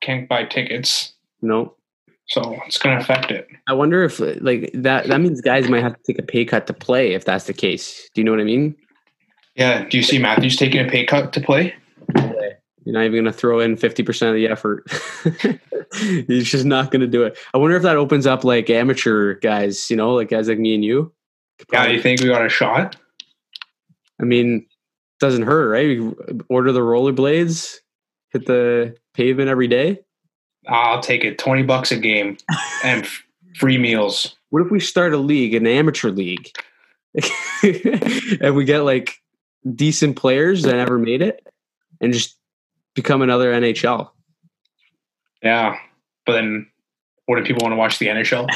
can't 0.00 0.28
buy 0.28 0.44
tickets. 0.44 1.12
no. 1.40 1.74
So 2.28 2.56
it's 2.66 2.78
going 2.78 2.96
to 2.96 3.02
affect 3.02 3.30
it. 3.30 3.46
I 3.68 3.74
wonder 3.74 4.04
if 4.04 4.18
like 4.20 4.70
that. 4.74 5.08
That 5.08 5.20
means 5.20 5.40
guys 5.42 5.68
might 5.68 5.82
have 5.82 5.94
to 5.94 6.02
take 6.06 6.18
a 6.18 6.22
pay 6.22 6.44
cut 6.46 6.66
to 6.68 6.72
play 6.72 7.12
if 7.12 7.24
that's 7.26 7.44
the 7.44 7.52
case. 7.52 8.08
Do 8.14 8.20
you 8.20 8.24
know 8.24 8.30
what 8.30 8.40
I 8.40 8.44
mean? 8.44 8.74
Yeah. 9.56 9.84
Do 9.86 9.98
you 9.98 10.02
see 10.02 10.18
Matthews 10.18 10.56
taking 10.56 10.86
a 10.86 10.88
pay 10.88 11.04
cut 11.04 11.32
to 11.34 11.40
play? 11.40 11.74
You're 12.14 12.94
not 12.94 13.00
even 13.04 13.12
going 13.12 13.24
to 13.26 13.32
throw 13.32 13.60
in 13.60 13.76
50% 13.76 14.28
of 14.28 14.34
the 14.34 14.48
effort. 14.48 14.84
He's 16.26 16.50
just 16.50 16.64
not 16.64 16.90
going 16.90 17.02
to 17.02 17.06
do 17.06 17.22
it. 17.24 17.36
I 17.52 17.58
wonder 17.58 17.76
if 17.76 17.82
that 17.82 17.96
opens 17.96 18.26
up 18.26 18.44
like 18.44 18.70
amateur 18.70 19.34
guys, 19.34 19.90
you 19.90 19.96
know, 19.96 20.14
like 20.14 20.30
guys 20.30 20.48
like 20.48 20.58
me 20.58 20.74
and 20.74 20.84
you. 20.84 21.12
Yeah. 21.72 21.86
You 21.88 22.00
think 22.00 22.20
we 22.22 22.28
got 22.28 22.46
a 22.46 22.48
shot? 22.48 22.96
I 24.20 24.24
mean, 24.24 24.66
doesn't 25.22 25.44
hurt, 25.44 25.68
right? 25.68 25.88
We 25.88 26.40
order 26.48 26.72
the 26.72 26.80
rollerblades, 26.80 27.78
hit 28.30 28.44
the 28.44 28.96
pavement 29.14 29.48
every 29.48 29.68
day. 29.68 30.00
I'll 30.68 31.00
take 31.00 31.24
it. 31.24 31.38
Twenty 31.38 31.62
bucks 31.62 31.92
a 31.92 31.96
game 31.96 32.36
and 32.84 33.04
f- 33.04 33.22
free 33.56 33.78
meals. 33.78 34.36
What 34.50 34.62
if 34.62 34.70
we 34.70 34.80
start 34.80 35.14
a 35.14 35.18
league, 35.18 35.54
an 35.54 35.66
amateur 35.66 36.10
league, 36.10 36.50
and 37.62 38.54
we 38.56 38.64
get 38.64 38.80
like 38.80 39.22
decent 39.74 40.16
players 40.16 40.64
that 40.64 40.74
never 40.74 40.98
made 40.98 41.22
it 41.22 41.46
and 42.00 42.12
just 42.12 42.36
become 42.94 43.22
another 43.22 43.52
NHL? 43.52 44.10
Yeah. 45.40 45.78
But 46.26 46.32
then, 46.32 46.66
wouldn't 47.28 47.46
people 47.46 47.62
want 47.62 47.72
to 47.72 47.76
watch 47.76 47.98
the 47.98 48.06
NHL? 48.06 48.48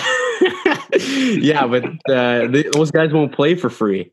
yeah, 1.43 1.67
but 1.67 1.85
uh, 2.13 2.49
those 2.73 2.91
guys 2.91 3.13
won't 3.13 3.33
play 3.33 3.55
for 3.55 3.71
free. 3.71 4.11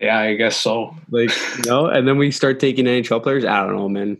Yeah, 0.00 0.18
I 0.18 0.34
guess 0.34 0.56
so. 0.56 0.96
Like, 1.10 1.30
you 1.58 1.64
know, 1.66 1.86
and 1.86 2.08
then 2.08 2.16
we 2.16 2.30
start 2.30 2.58
taking 2.58 2.86
NHL 2.86 3.22
players. 3.22 3.44
I 3.44 3.64
don't 3.64 3.76
know, 3.76 3.88
man. 3.88 4.18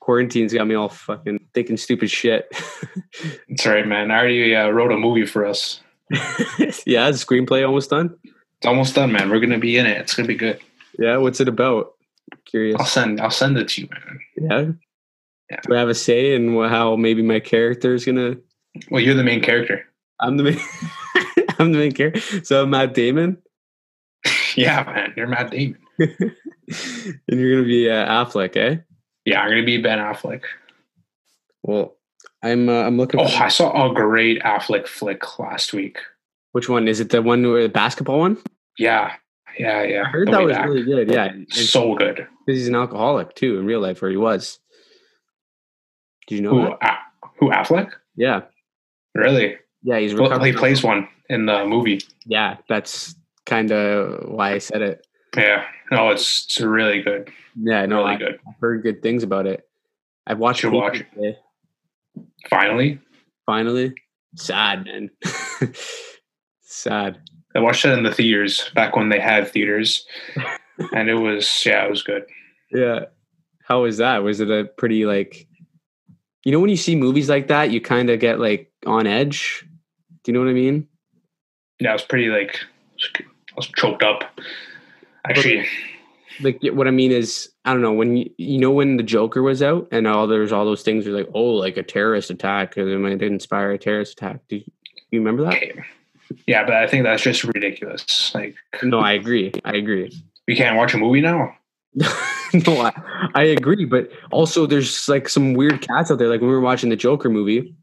Quarantine's 0.00 0.54
got 0.54 0.66
me 0.66 0.74
all 0.74 0.88
fucking 0.88 1.48
thinking 1.52 1.76
stupid 1.76 2.10
shit. 2.10 2.50
All 3.66 3.72
right, 3.72 3.86
man. 3.86 4.10
I 4.10 4.18
already 4.18 4.56
uh, 4.56 4.70
wrote 4.70 4.90
a 4.90 4.96
movie 4.96 5.26
for 5.26 5.44
us. 5.44 5.82
yeah, 6.86 7.10
the 7.10 7.18
screenplay 7.18 7.62
almost 7.66 7.90
done. 7.90 8.16
It's 8.24 8.66
almost 8.66 8.94
done, 8.94 9.12
man. 9.12 9.28
We're 9.28 9.40
gonna 9.40 9.58
be 9.58 9.76
in 9.76 9.84
it. 9.84 9.98
It's 9.98 10.14
gonna 10.14 10.26
be 10.26 10.34
good. 10.34 10.60
Yeah, 10.98 11.18
what's 11.18 11.40
it 11.40 11.48
about? 11.48 11.92
Curious. 12.46 12.76
I'll 12.78 12.86
send. 12.86 13.20
I'll 13.20 13.30
send 13.30 13.58
it 13.58 13.68
to 13.68 13.82
you, 13.82 13.88
man. 13.90 14.20
Yeah. 14.36 14.72
Yeah. 15.50 15.60
Do 15.66 15.74
I 15.74 15.78
have 15.78 15.90
a 15.90 15.94
say 15.94 16.34
in 16.34 16.54
how 16.54 16.96
maybe 16.96 17.20
my 17.20 17.40
character 17.40 17.92
is 17.92 18.06
gonna? 18.06 18.36
Well, 18.90 19.02
you're 19.02 19.14
the 19.14 19.24
main 19.24 19.42
character. 19.42 19.84
I'm 20.20 20.38
the 20.38 20.44
main. 20.44 20.60
I'm 21.58 21.72
the 21.72 21.78
main 21.78 21.92
character. 21.92 22.42
So 22.44 22.64
Matt 22.64 22.94
Damon, 22.94 23.36
yeah, 24.58 24.82
man. 24.84 25.14
You're 25.16 25.26
Matt 25.26 25.50
Damon. 25.50 25.78
and 25.98 26.30
you're 27.28 27.56
gonna 27.56 27.66
be 27.66 27.90
uh, 27.90 28.06
Affleck, 28.24 28.56
eh? 28.56 28.76
Yeah, 29.24 29.40
I'm 29.42 29.50
gonna 29.50 29.64
be 29.64 29.78
Ben 29.80 29.98
Affleck. 29.98 30.42
Well, 31.62 31.96
I'm. 32.42 32.68
Uh, 32.68 32.82
I'm 32.82 32.96
looking. 32.96 33.20
Oh, 33.20 33.28
For, 33.28 33.42
I 33.44 33.48
saw 33.48 33.90
a 33.90 33.94
great 33.94 34.40
Affleck 34.42 34.86
flick 34.86 35.38
last 35.38 35.72
week. 35.72 35.98
which 36.52 36.68
one 36.68 36.88
is 36.88 37.00
it? 37.00 37.10
The 37.10 37.20
one 37.22 37.42
where 37.50 37.62
the 37.62 37.68
basketball 37.68 38.20
one? 38.20 38.38
Yeah, 38.78 39.12
yeah, 39.58 39.82
yeah. 39.82 40.02
I 40.06 40.08
heard 40.08 40.28
The 40.28 40.32
that 40.32 40.42
was 40.44 40.52
back. 40.56 40.66
really 40.68 40.84
good. 40.84 41.10
Yeah, 41.10 41.24
and- 41.24 41.52
so 41.52 41.94
good. 41.94 42.16
because 42.46 42.58
he's 42.60 42.68
an 42.68 42.74
alcoholic 42.76 43.34
too 43.34 43.58
in 43.58 43.66
real 43.66 43.80
life, 43.80 44.02
or 44.02 44.08
he 44.08 44.16
was. 44.16 44.58
Did 46.28 46.36
you 46.36 46.42
know 46.42 46.50
Who? 46.50 46.62
that? 46.62 46.78
A- 46.82 47.26
who? 47.40 47.50
Affleck? 47.50 47.90
Yeah, 48.16 48.42
Really? 49.14 49.56
yeah, 49.82 49.98
he's 49.98 50.14
Well, 50.14 50.42
he 50.42 50.52
plays 50.52 50.82
one 50.82 51.08
in 51.28 51.46
the 51.46 51.64
movie. 51.64 52.00
Yeah, 52.26 52.56
that's 52.68 53.14
kind 53.48 53.72
of 53.72 54.28
why 54.28 54.52
I 54.52 54.58
said 54.58 54.82
it. 54.82 55.06
Yeah. 55.36 55.64
No, 55.90 56.10
it's 56.10 56.44
it's 56.44 56.60
really 56.60 57.02
good. 57.02 57.30
Yeah, 57.60 57.86
no, 57.86 57.98
really 57.98 58.14
I, 58.14 58.16
good. 58.16 58.38
I've 58.46 58.60
heard 58.60 58.82
good 58.82 59.02
things 59.02 59.22
about 59.22 59.46
it. 59.46 59.68
I've 60.26 60.38
watched 60.38 60.62
it 60.64 60.68
watch 60.68 61.00
it. 61.00 61.06
today, 61.14 61.38
Finally, 62.50 63.00
Finally, 63.46 63.94
sad 64.36 64.84
man. 64.84 65.10
sad. 66.62 67.18
I 67.54 67.60
watched 67.60 67.84
it 67.86 67.96
in 67.96 68.04
the 68.04 68.12
theaters 68.12 68.70
back 68.74 68.94
when 68.94 69.08
they 69.08 69.18
had 69.18 69.48
theaters, 69.48 70.06
and 70.92 71.08
it 71.08 71.14
was 71.14 71.64
yeah, 71.64 71.84
it 71.84 71.90
was 71.90 72.02
good. 72.02 72.24
Yeah. 72.70 73.06
How 73.64 73.82
was 73.82 73.96
that? 73.98 74.22
Was 74.22 74.40
it 74.40 74.50
a 74.50 74.64
pretty 74.76 75.06
like 75.06 75.46
you 76.44 76.52
know 76.52 76.60
when 76.60 76.70
you 76.70 76.76
see 76.76 76.94
movies 76.94 77.28
like 77.28 77.48
that, 77.48 77.70
you 77.70 77.80
kind 77.80 78.10
of 78.10 78.20
get 78.20 78.38
like 78.38 78.70
on 78.86 79.06
edge? 79.06 79.66
Do 80.22 80.30
you 80.30 80.34
know 80.34 80.40
what 80.44 80.50
I 80.50 80.54
mean? 80.54 80.86
Yeah, 81.80 81.90
it 81.90 81.94
was 81.94 82.02
pretty 82.02 82.28
like 82.28 82.60
was 83.58 83.66
choked 83.68 84.02
up. 84.02 84.24
Actually, 85.28 85.66
Like 86.40 86.60
what 86.72 86.86
I 86.86 86.90
mean 86.90 87.12
is, 87.12 87.50
I 87.64 87.72
don't 87.72 87.82
know 87.82 87.92
when 87.92 88.16
you, 88.16 88.30
you 88.38 88.58
know 88.58 88.70
when 88.70 88.96
the 88.96 89.02
Joker 89.02 89.42
was 89.42 89.62
out 89.62 89.88
and 89.90 90.06
all 90.06 90.26
there's 90.26 90.52
all 90.52 90.64
those 90.64 90.82
things 90.82 91.06
are 91.06 91.12
like, 91.12 91.28
oh, 91.34 91.54
like 91.54 91.76
a 91.76 91.82
terrorist 91.82 92.30
attack 92.30 92.78
or 92.78 92.88
it 92.88 92.98
might 92.98 93.20
inspire 93.20 93.72
a 93.72 93.78
terrorist 93.78 94.12
attack. 94.12 94.40
Do 94.48 94.56
you, 94.56 94.64
you 95.10 95.18
remember 95.18 95.44
that? 95.44 95.54
okay. 95.54 95.82
yeah, 96.46 96.64
but 96.64 96.74
I 96.74 96.86
think 96.86 97.04
that's 97.04 97.22
just 97.22 97.44
ridiculous. 97.44 98.34
Like 98.34 98.56
No, 98.82 99.00
I 99.00 99.12
agree. 99.12 99.52
I 99.64 99.74
agree. 99.74 100.12
we 100.46 100.56
can't 100.56 100.76
watch 100.76 100.94
a 100.94 100.98
movie 100.98 101.20
now. 101.20 101.54
no, 101.94 102.80
I, 102.80 102.92
I 103.34 103.42
agree. 103.42 103.84
But 103.84 104.10
also, 104.30 104.66
there's 104.66 105.08
like 105.08 105.28
some 105.28 105.54
weird 105.54 105.80
cats 105.80 106.10
out 106.10 106.18
there. 106.18 106.28
Like 106.28 106.40
when 106.40 106.48
we 106.48 106.54
were 106.54 106.60
watching 106.60 106.90
the 106.90 106.96
Joker 106.96 107.28
movie, 107.28 107.74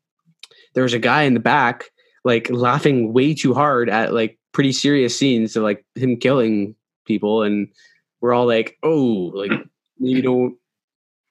there 0.74 0.84
was 0.84 0.94
a 0.94 1.00
guy 1.00 1.24
in 1.24 1.34
the 1.34 1.40
back, 1.40 1.86
like 2.24 2.50
laughing 2.50 3.14
way 3.14 3.34
too 3.34 3.54
hard 3.54 3.90
at 3.90 4.14
like 4.14 4.40
pretty 4.56 4.72
serious 4.72 5.20
scenes 5.20 5.56
of 5.58 5.64
like 5.64 5.86
him 5.96 6.16
killing 6.16 6.74
people, 7.06 7.44
and 7.44 7.68
we're 8.22 8.34
all 8.34 8.48
like, 8.48 8.78
"Oh, 8.82 9.32
like 9.36 9.52
you 10.00 10.22
don't, 10.22 10.58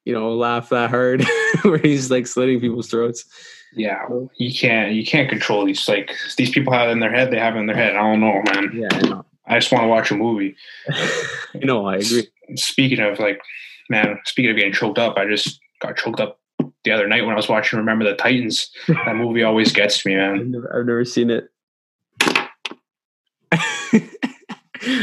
you 0.04 0.12
know, 0.12 0.34
laugh 0.34 0.68
that 0.68 0.90
hard," 0.90 1.24
where 1.62 1.78
he's 1.78 2.10
like 2.10 2.26
slitting 2.26 2.60
people's 2.60 2.88
throats. 2.88 3.24
Yeah, 3.72 4.06
you 4.36 4.54
can't 4.54 4.92
you 4.92 5.04
can't 5.04 5.28
control 5.28 5.64
these 5.64 5.88
like 5.88 6.14
these 6.36 6.50
people 6.50 6.72
have 6.72 6.90
it 6.90 6.92
in 6.92 7.00
their 7.00 7.12
head. 7.12 7.32
They 7.32 7.40
have 7.40 7.56
it 7.56 7.60
in 7.60 7.66
their 7.66 7.74
head. 7.74 7.96
I 7.96 8.02
don't 8.02 8.20
know, 8.20 8.42
man. 8.52 8.70
Yeah, 8.72 8.88
I 8.92 9.00
know. 9.00 9.24
I 9.46 9.58
just 9.58 9.72
want 9.72 9.84
to 9.84 9.88
watch 9.88 10.10
a 10.10 10.14
movie. 10.14 10.54
you 11.54 11.66
know, 11.66 11.86
I 11.86 11.96
agree. 11.96 12.28
Speaking 12.54 13.00
of 13.00 13.18
like, 13.18 13.40
man, 13.88 14.18
speaking 14.26 14.50
of 14.50 14.56
getting 14.56 14.72
choked 14.72 14.98
up, 14.98 15.16
I 15.16 15.26
just 15.26 15.58
got 15.80 15.96
choked 15.96 16.20
up 16.20 16.38
the 16.84 16.92
other 16.92 17.08
night 17.08 17.22
when 17.22 17.32
I 17.32 17.36
was 17.36 17.48
watching 17.48 17.78
Remember 17.78 18.04
the 18.04 18.14
Titans. 18.14 18.70
That 18.86 19.16
movie 19.16 19.42
always 19.42 19.72
gets 19.72 20.04
me, 20.06 20.14
I've 20.14 20.36
man. 20.36 20.50
never, 20.52 20.78
I've 20.78 20.86
never 20.86 21.04
seen 21.04 21.30
it. 21.30 21.48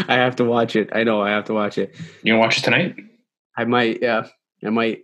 I 0.08 0.16
have 0.16 0.36
to 0.38 0.44
watch 0.46 0.76
it. 0.76 0.90
I 0.94 1.04
know 1.04 1.22
I 1.22 1.30
have 1.32 1.46
to 1.46 1.54
watch 1.54 1.78
it. 1.78 1.96
You 2.24 2.34
gonna 2.34 2.40
watch 2.40 2.58
it 2.58 2.64
tonight? 2.64 2.96
I 3.58 3.66
might, 3.66 4.02
yeah, 4.02 4.28
I 4.66 4.70
might 4.70 5.02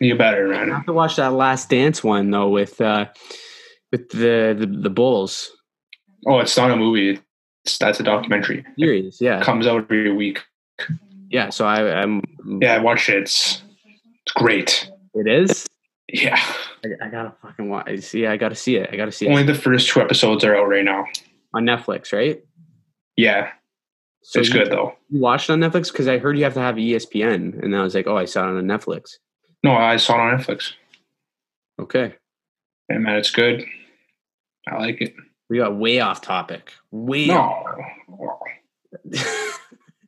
You 0.00 0.16
better, 0.16 0.52
I 0.54 0.66
have 0.66 0.86
to 0.86 0.92
watch 0.92 1.16
that 1.16 1.32
Last 1.32 1.70
Dance 1.70 2.02
one 2.04 2.30
though 2.30 2.48
with 2.48 2.80
uh 2.80 3.06
with 3.92 4.08
the 4.10 4.56
the, 4.58 4.66
the 4.66 4.90
Bulls 4.90 5.50
Oh, 6.26 6.38
it's 6.40 6.56
not 6.56 6.70
a 6.70 6.76
movie. 6.76 7.20
It's 7.64 7.76
that's 7.78 8.00
a 8.00 8.02
documentary. 8.02 8.64
series. 8.78 9.18
Yeah, 9.20 9.40
It 9.40 9.44
Comes 9.44 9.66
out 9.66 9.82
every 9.84 10.12
week. 10.12 10.42
yeah. 11.28 11.50
So 11.50 11.66
I, 11.66 12.00
I'm. 12.02 12.22
Yeah, 12.62 12.74
I 12.74 12.78
watched 12.78 13.08
it. 13.10 13.16
It's 13.22 13.62
it's 14.24 14.32
great. 14.34 14.90
it 15.14 15.26
is. 15.26 15.66
Yeah. 16.12 16.38
I, 16.84 17.06
I 17.06 17.08
gotta 17.08 17.34
fucking 17.42 17.68
watch. 17.68 18.00
See, 18.00 18.26
I 18.26 18.36
gotta 18.38 18.54
see 18.54 18.76
it. 18.76 18.88
I 18.92 18.96
gotta 18.96 19.12
see 19.12 19.26
Only 19.26 19.42
it 19.42 19.44
Only 19.44 19.52
the 19.54 19.58
first 19.60 19.88
two 19.88 20.00
episodes 20.00 20.44
are 20.44 20.56
out 20.56 20.68
right 20.68 20.84
now. 20.84 21.04
on 21.54 21.64
Netflix, 21.64 22.12
right? 22.12 22.42
Yeah, 23.16 23.50
So 24.26 24.40
it's 24.40 24.48
good 24.48 24.70
though. 24.70 24.94
Watched 25.10 25.50
on 25.50 25.60
Netflix 25.60 25.92
because 25.92 26.08
I 26.08 26.16
heard 26.18 26.36
you 26.38 26.44
have 26.44 26.54
to 26.54 26.60
have 26.60 26.76
ESPN, 26.76 27.62
and 27.62 27.76
I 27.76 27.82
was 27.82 27.94
like, 27.94 28.06
oh, 28.06 28.16
I 28.16 28.24
saw 28.24 28.44
it 28.48 28.56
on 28.56 28.64
Netflix. 28.64 29.18
No, 29.62 29.72
I 29.74 29.96
saw 29.98 30.14
it 30.14 30.32
on 30.32 30.38
Netflix. 30.40 30.72
Okay, 31.78 32.14
And 32.88 33.02
man, 33.04 33.16
it's 33.16 33.30
good. 33.30 33.64
I 34.66 34.76
like 34.78 35.00
it. 35.02 35.14
we 35.50 35.58
got 35.58 35.76
way 35.76 36.00
off 36.00 36.20
topic. 36.22 36.72
Way 36.90 37.26
No, 37.26 37.64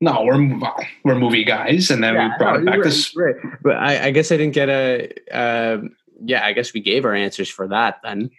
no, 0.00 0.22
we're 0.24 0.60
we're 1.04 1.14
movie 1.18 1.44
guys, 1.44 1.90
and 1.90 2.02
then 2.02 2.14
Yeah, 2.14 2.28
we 2.32 2.38
brought 2.38 2.62
no, 2.62 2.72
it 2.72 2.82
back 2.82 2.90
to 2.90 3.10
right. 3.16 3.34
But 3.62 3.76
I, 3.76 4.06
I 4.06 4.10
guess 4.12 4.32
I 4.32 4.36
didn't 4.36 4.54
get 4.54 4.68
a. 4.68 5.10
Uh, 5.30 5.82
yeah, 6.24 6.46
I 6.46 6.52
guess 6.52 6.72
we 6.72 6.80
gave 6.80 7.04
our 7.04 7.14
answers 7.14 7.50
for 7.50 7.68
that 7.68 8.00
then. 8.02 8.30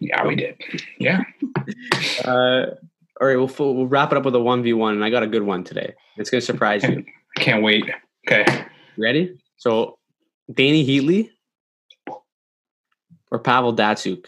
yeah, 0.00 0.26
we 0.26 0.36
did. 0.36 0.58
Yeah, 0.98 1.22
Uh, 2.24 2.66
all 3.24 3.28
right, 3.30 3.36
we'll 3.36 3.50
we'll 3.58 3.74
we'll 3.74 3.86
wrap 3.86 4.12
it 4.12 4.18
up 4.18 4.26
with 4.26 4.34
a 4.34 4.40
one 4.40 4.62
v 4.62 4.74
one, 4.74 4.92
and 4.92 5.02
I 5.02 5.08
got 5.08 5.22
a 5.22 5.26
good 5.26 5.44
one 5.44 5.64
today. 5.64 5.94
It's 6.18 6.28
gonna 6.28 6.42
surprise 6.42 6.82
you. 6.82 7.02
I 7.38 7.40
can't 7.40 7.62
wait. 7.62 7.90
Okay, 8.28 8.66
Ready? 8.98 9.38
So, 9.56 9.98
Danny 10.52 10.86
Heatley 10.86 11.30
or 13.30 13.38
Pavel 13.38 13.74
Datsyuk? 13.74 14.26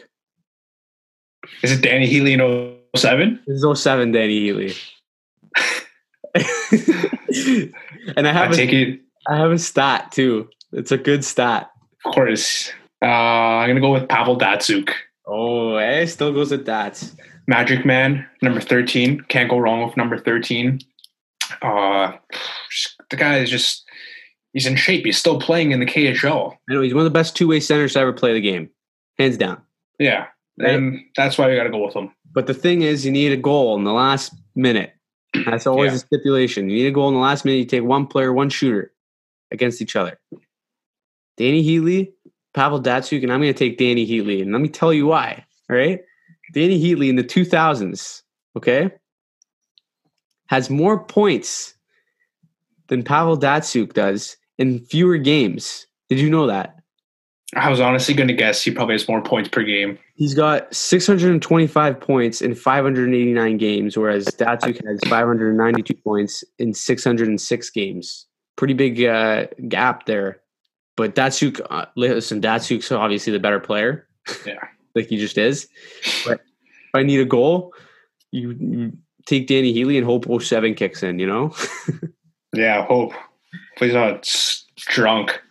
is 1.62 1.72
it 1.72 1.82
Danny 1.82 2.08
Heatley 2.10 2.40
in 2.40 2.78
07? 2.98 3.40
This 3.46 3.62
is 3.62 3.82
07 3.82 4.12
Danny 4.12 4.40
Heatley. 4.40 4.82
and 8.16 8.26
I 8.26 8.30
I 8.30 8.32
have 8.32 8.52
a, 8.52 8.56
take 8.56 8.72
it. 8.72 9.00
I 9.28 9.36
have 9.36 9.52
a 9.52 9.58
stat 9.58 10.10
too. 10.10 10.48
It's 10.72 10.90
a 10.90 10.96
good 10.96 11.22
stat. 11.22 11.70
Of 12.06 12.14
course, 12.14 12.72
uh, 13.02 13.04
I'm 13.04 13.68
gonna 13.68 13.80
go 13.80 13.92
with 13.92 14.08
Pavel 14.08 14.38
Datsyuk, 14.38 14.90
Oh, 15.26 15.76
eh? 15.76 16.06
Still 16.06 16.32
goes 16.32 16.50
with 16.50 16.64
Dats. 16.64 17.14
Magic 17.46 17.84
Man, 17.86 18.26
number 18.42 18.60
13. 18.60 19.20
Can't 19.28 19.48
go 19.48 19.58
wrong 19.58 19.84
with 19.86 19.96
number 19.96 20.18
13. 20.18 20.80
Uh, 21.62 22.12
the 23.10 23.16
guy 23.16 23.38
is 23.38 23.50
just. 23.50 23.84
He's 24.52 24.66
in 24.66 24.74
shape. 24.76 25.04
He's 25.04 25.18
still 25.18 25.38
playing 25.38 25.72
in 25.72 25.80
the 25.80 25.86
KHL. 25.86 26.52
I 26.70 26.72
know 26.72 26.80
he's 26.80 26.94
one 26.94 27.02
of 27.02 27.12
the 27.12 27.16
best 27.18 27.36
two 27.36 27.46
way 27.46 27.60
centers 27.60 27.92
to 27.92 27.98
ever 27.98 28.12
play 28.14 28.32
the 28.32 28.40
game, 28.40 28.70
hands 29.18 29.36
down. 29.36 29.60
Yeah, 29.98 30.28
and 30.58 30.98
that's 31.14 31.36
why 31.36 31.50
we 31.50 31.56
got 31.56 31.64
to 31.64 31.70
go 31.70 31.84
with 31.84 31.94
him. 31.94 32.10
But 32.32 32.46
the 32.46 32.54
thing 32.54 32.80
is, 32.80 33.04
you 33.04 33.12
need 33.12 33.32
a 33.32 33.36
goal 33.36 33.76
in 33.76 33.84
the 33.84 33.92
last 33.92 34.34
minute. 34.54 34.94
That's 35.44 35.66
always 35.66 35.90
Yeah. 35.92 35.96
a 35.96 35.98
stipulation. 35.98 36.70
You 36.70 36.76
need 36.78 36.86
a 36.86 36.90
goal 36.90 37.08
in 37.08 37.14
the 37.14 37.20
last 37.20 37.44
minute. 37.44 37.58
You 37.58 37.64
take 37.66 37.82
one 37.82 38.06
player, 38.06 38.32
one 38.32 38.48
shooter 38.48 38.92
against 39.52 39.82
each 39.82 39.94
other. 39.94 40.18
Danny 41.36 41.62
Heatley, 41.62 42.12
Pavel 42.54 42.80
Datsyuk, 42.80 43.22
and 43.22 43.30
I'm 43.30 43.42
going 43.42 43.52
to 43.52 43.58
take 43.58 43.76
Danny 43.76 44.06
Heatley. 44.06 44.40
And 44.40 44.52
let 44.52 44.62
me 44.62 44.68
tell 44.70 44.92
you 44.92 45.06
why. 45.06 45.44
All 45.68 45.76
right. 45.76 46.00
Danny 46.52 46.80
Heatley 46.80 47.08
in 47.08 47.16
the 47.16 47.24
2000s, 47.24 48.22
okay, 48.56 48.90
has 50.48 50.70
more 50.70 51.02
points 51.04 51.74
than 52.88 53.02
Pavel 53.02 53.38
Datsyuk 53.38 53.92
does 53.92 54.36
in 54.58 54.80
fewer 54.80 55.18
games. 55.18 55.86
Did 56.08 56.20
you 56.20 56.30
know 56.30 56.46
that? 56.46 56.76
I 57.54 57.70
was 57.70 57.80
honestly 57.80 58.14
going 58.14 58.28
to 58.28 58.34
guess 58.34 58.62
he 58.62 58.70
probably 58.70 58.94
has 58.94 59.08
more 59.08 59.22
points 59.22 59.48
per 59.48 59.62
game. 59.62 59.98
He's 60.16 60.34
got 60.34 60.74
625 60.74 62.00
points 62.00 62.42
in 62.42 62.54
589 62.54 63.56
games, 63.56 63.96
whereas 63.96 64.26
Datsyuk 64.26 64.84
has 64.84 65.00
592 65.08 65.94
points 65.94 66.42
in 66.58 66.74
606 66.74 67.70
games. 67.70 68.26
Pretty 68.56 68.74
big 68.74 69.02
uh, 69.04 69.46
gap 69.68 70.06
there. 70.06 70.40
But 70.96 71.14
Datsyuk, 71.14 71.60
uh, 71.70 71.86
listen, 71.94 72.40
Datsyuk's 72.40 72.90
obviously 72.90 73.32
the 73.32 73.38
better 73.38 73.60
player. 73.60 74.08
Yeah. 74.44 74.54
Like 74.96 75.06
he 75.06 75.18
just 75.18 75.38
is. 75.38 75.68
But 76.24 76.40
if 76.40 76.94
I 76.94 77.04
need 77.04 77.20
a 77.20 77.24
goal, 77.24 77.72
you, 78.32 78.56
you 78.58 78.92
take 79.26 79.46
Danny 79.46 79.72
Heatley 79.72 79.96
and 79.96 80.06
hope 80.06 80.26
07 80.42 80.74
kicks 80.74 81.04
in, 81.04 81.20
you 81.20 81.26
know? 81.26 81.54
Yeah, 82.54 82.86
hope. 82.86 83.12
Please 83.76 83.92
not 83.92 84.32
drunk. 84.76 85.42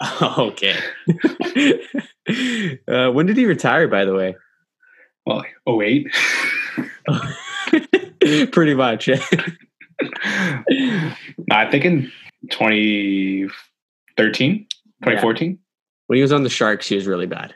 okay. 0.22 0.74
uh, 2.88 3.10
when 3.10 3.26
did 3.26 3.36
he 3.36 3.46
retire, 3.46 3.86
by 3.86 4.04
the 4.04 4.14
way? 4.14 4.34
well, 5.26 5.36
like 5.36 5.54
08. 5.68 6.08
Pretty 8.52 8.74
much. 8.74 9.06
Yeah. 9.06 9.24
I 11.52 11.70
think 11.70 11.84
in 11.84 12.10
2013, 12.50 14.66
2014. 15.04 15.58
When 16.06 16.16
he 16.16 16.22
was 16.22 16.32
on 16.32 16.42
the 16.42 16.50
Sharks, 16.50 16.88
he 16.88 16.96
was 16.96 17.06
really 17.06 17.26
bad. 17.26 17.54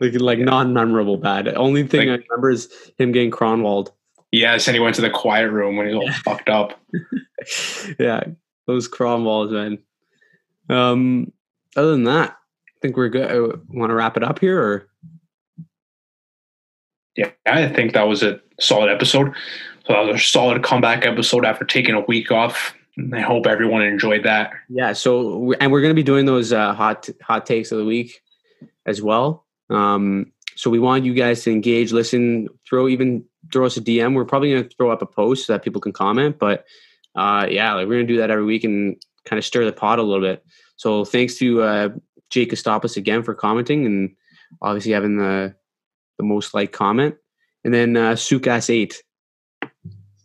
Like 0.00 0.14
like 0.20 0.38
non-memorable 0.38 1.18
bad. 1.18 1.48
Only 1.48 1.86
thing 1.86 2.08
Like- 2.08 2.20
I 2.20 2.24
remember 2.30 2.50
is 2.50 2.72
him 2.98 3.12
getting 3.12 3.30
Kronwalled. 3.30 3.92
Yes, 4.32 4.68
and 4.68 4.74
he 4.76 4.80
went 4.80 4.94
to 4.94 5.02
the 5.02 5.10
quiet 5.10 5.50
room 5.50 5.76
when 5.76 5.88
he 5.88 5.94
was 5.94 6.06
all 6.08 6.12
fucked 6.36 6.48
up. 6.48 6.80
yeah, 7.98 8.22
those 8.66 8.88
Kronwalls, 8.88 9.50
man. 9.50 9.78
Um, 10.68 11.32
other 11.76 11.90
than 11.90 12.04
that, 12.04 12.30
I 12.30 12.72
think 12.80 12.96
we're 12.96 13.08
good. 13.08 13.30
Uh, 13.30 13.56
Want 13.68 13.90
to 13.90 13.94
wrap 13.94 14.16
it 14.16 14.22
up 14.22 14.38
here, 14.38 14.60
or 14.62 14.88
Yeah, 17.16 17.30
I 17.46 17.68
think 17.68 17.92
that 17.94 18.06
was 18.06 18.22
a 18.22 18.40
solid 18.60 18.90
episode. 18.90 19.34
So 19.86 19.92
that 19.94 20.00
was 20.06 20.16
a 20.16 20.24
solid 20.24 20.62
comeback 20.62 21.04
episode 21.04 21.44
after 21.44 21.64
taking 21.64 21.94
a 21.94 22.00
week 22.02 22.30
off. 22.30 22.74
I 23.12 23.20
hope 23.20 23.46
everyone 23.46 23.82
enjoyed 23.82 24.24
that. 24.24 24.52
yeah. 24.68 24.92
So 24.92 25.52
and 25.60 25.72
we're 25.72 25.82
gonna 25.82 25.94
be 25.94 26.02
doing 26.02 26.26
those 26.26 26.52
uh, 26.52 26.72
hot 26.74 27.08
hot 27.22 27.46
takes 27.46 27.72
of 27.72 27.78
the 27.78 27.84
week 27.84 28.22
as 28.86 29.02
well. 29.02 29.46
Um, 29.70 30.32
so 30.56 30.68
we 30.68 30.78
want 30.78 31.04
you 31.04 31.14
guys 31.14 31.42
to 31.44 31.50
engage, 31.50 31.92
listen, 31.92 32.48
throw 32.68 32.88
even 32.88 33.24
throw 33.52 33.66
us 33.66 33.76
a 33.76 33.80
DM. 33.80 34.14
We're 34.14 34.24
probably 34.24 34.52
gonna 34.52 34.68
throw 34.76 34.90
up 34.90 35.02
a 35.02 35.06
post 35.06 35.46
so 35.46 35.52
that 35.52 35.62
people 35.62 35.80
can 35.80 35.92
comment, 35.92 36.38
but 36.38 36.66
uh, 37.14 37.46
yeah, 37.50 37.74
like 37.74 37.88
we're 37.88 37.94
gonna 37.94 38.06
do 38.06 38.18
that 38.18 38.30
every 38.30 38.44
week 38.44 38.64
and 38.64 38.96
kind 39.24 39.38
of 39.38 39.44
stir 39.44 39.64
the 39.64 39.72
pot 39.72 39.98
a 39.98 40.02
little 40.02 40.20
bit. 40.20 40.44
So 40.76 41.04
thanks 41.04 41.36
to 41.36 41.62
uh, 41.62 41.88
Jake 42.30 42.50
Kostopoulos 42.50 42.96
again 42.96 43.22
for 43.22 43.34
commenting 43.34 43.86
and 43.86 44.14
obviously 44.60 44.92
having 44.92 45.16
the 45.16 45.54
the 46.18 46.24
most 46.24 46.52
like 46.52 46.72
comment, 46.72 47.16
and 47.64 47.72
then 47.72 47.96
uh, 47.96 48.12
Sukas 48.12 48.70
eight. 48.70 49.02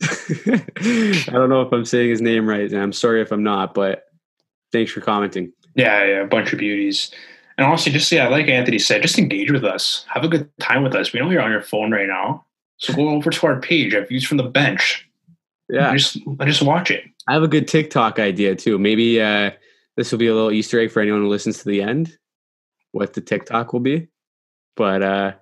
I 0.01 1.31
don't 1.31 1.49
know 1.49 1.61
if 1.61 1.71
I'm 1.71 1.85
saying 1.85 2.09
his 2.09 2.21
name 2.21 2.47
right, 2.47 2.69
and 2.69 2.81
I'm 2.81 2.93
sorry 2.93 3.21
if 3.21 3.31
I'm 3.31 3.43
not, 3.43 3.73
but 3.73 4.03
thanks 4.71 4.91
for 4.91 5.01
commenting. 5.01 5.53
Yeah, 5.75 6.03
yeah, 6.05 6.21
a 6.23 6.27
bunch 6.27 6.51
of 6.51 6.59
beauties. 6.59 7.11
And 7.57 7.65
honestly, 7.67 7.91
just 7.91 8.11
yeah, 8.11 8.27
like 8.27 8.47
Anthony 8.47 8.79
said, 8.79 9.01
just 9.01 9.17
engage 9.17 9.51
with 9.51 9.63
us. 9.63 10.05
Have 10.09 10.23
a 10.23 10.27
good 10.27 10.49
time 10.59 10.83
with 10.83 10.93
us. 10.95 11.13
We 11.13 11.19
know 11.19 11.29
you're 11.29 11.41
on 11.41 11.51
your 11.51 11.61
phone 11.61 11.91
right 11.91 12.07
now. 12.07 12.45
So 12.77 12.93
go 12.93 13.09
over 13.09 13.29
to 13.29 13.47
our 13.47 13.61
page 13.61 13.93
at 13.93 14.09
Views 14.09 14.25
from 14.25 14.37
the 14.37 14.43
Bench. 14.43 15.07
Yeah, 15.69 15.89
And 15.89 15.97
just 15.97 16.17
and 16.17 16.41
just 16.45 16.61
watch 16.61 16.91
it. 16.91 17.03
I 17.27 17.33
have 17.33 17.43
a 17.43 17.47
good 17.47 17.67
TikTok 17.67 18.19
idea 18.19 18.55
too. 18.55 18.77
Maybe 18.77 19.21
uh, 19.21 19.51
this 19.95 20.11
will 20.11 20.19
be 20.19 20.27
a 20.27 20.33
little 20.33 20.51
Easter 20.51 20.79
egg 20.79 20.91
for 20.91 21.01
anyone 21.01 21.21
who 21.21 21.29
listens 21.29 21.59
to 21.59 21.69
the 21.69 21.81
end. 21.81 22.17
What 22.91 23.13
the 23.13 23.21
TikTok 23.21 23.73
will 23.73 23.79
be, 23.79 24.07
but 24.75 25.01
uh, 25.01 25.33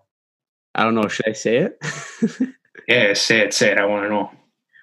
I 0.75 0.83
don't 0.83 0.95
know. 0.95 1.07
Should 1.07 1.27
I 1.27 1.33
say 1.33 1.57
it? 1.57 1.77
Yeah, 2.87 3.13
say 3.13 3.39
it, 3.39 3.53
say 3.53 3.71
it. 3.71 3.77
I 3.77 3.85
want 3.85 4.03
to 4.05 4.09
know. 4.09 4.31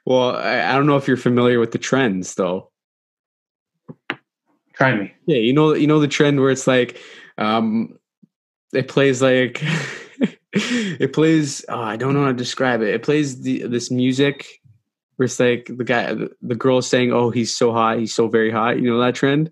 well, 0.07 0.37
I, 0.37 0.71
I 0.71 0.73
don't 0.73 0.87
know 0.87 0.97
if 0.97 1.07
you're 1.07 1.19
familiar 1.19 1.61
with 1.61 1.73
the 1.73 1.79
trends 1.79 2.35
though. 2.35 2.70
Try 4.81 4.97
me. 4.97 5.13
Yeah, 5.27 5.37
you 5.37 5.53
know, 5.53 5.75
you 5.75 5.87
know 5.87 6.01
the 6.01 6.09
trend 6.09 6.41
where 6.41 6.51
it's 6.51 6.67
like, 6.67 6.99
um, 7.37 7.99
it 8.73 8.89
plays 8.89 9.21
like, 9.21 9.63
it 10.55 11.13
plays. 11.13 11.63
Oh, 11.69 11.83
I 11.83 11.97
don't 11.97 12.15
know 12.15 12.23
how 12.23 12.29
to 12.29 12.33
describe 12.33 12.81
it. 12.81 12.89
It 12.89 13.03
plays 13.03 13.43
the, 13.43 13.67
this 13.67 13.91
music 13.91 14.47
where 15.17 15.27
it's 15.27 15.39
like 15.39 15.71
the 15.77 15.85
guy, 15.85 16.15
the, 16.15 16.55
girl 16.55 16.81
saying, 16.81 17.13
"Oh, 17.13 17.29
he's 17.29 17.55
so 17.55 17.73
hot, 17.73 17.99
he's 17.99 18.15
so 18.15 18.27
very 18.27 18.51
hot." 18.51 18.81
You 18.81 18.91
know 18.91 18.99
that 19.01 19.15
trend. 19.15 19.51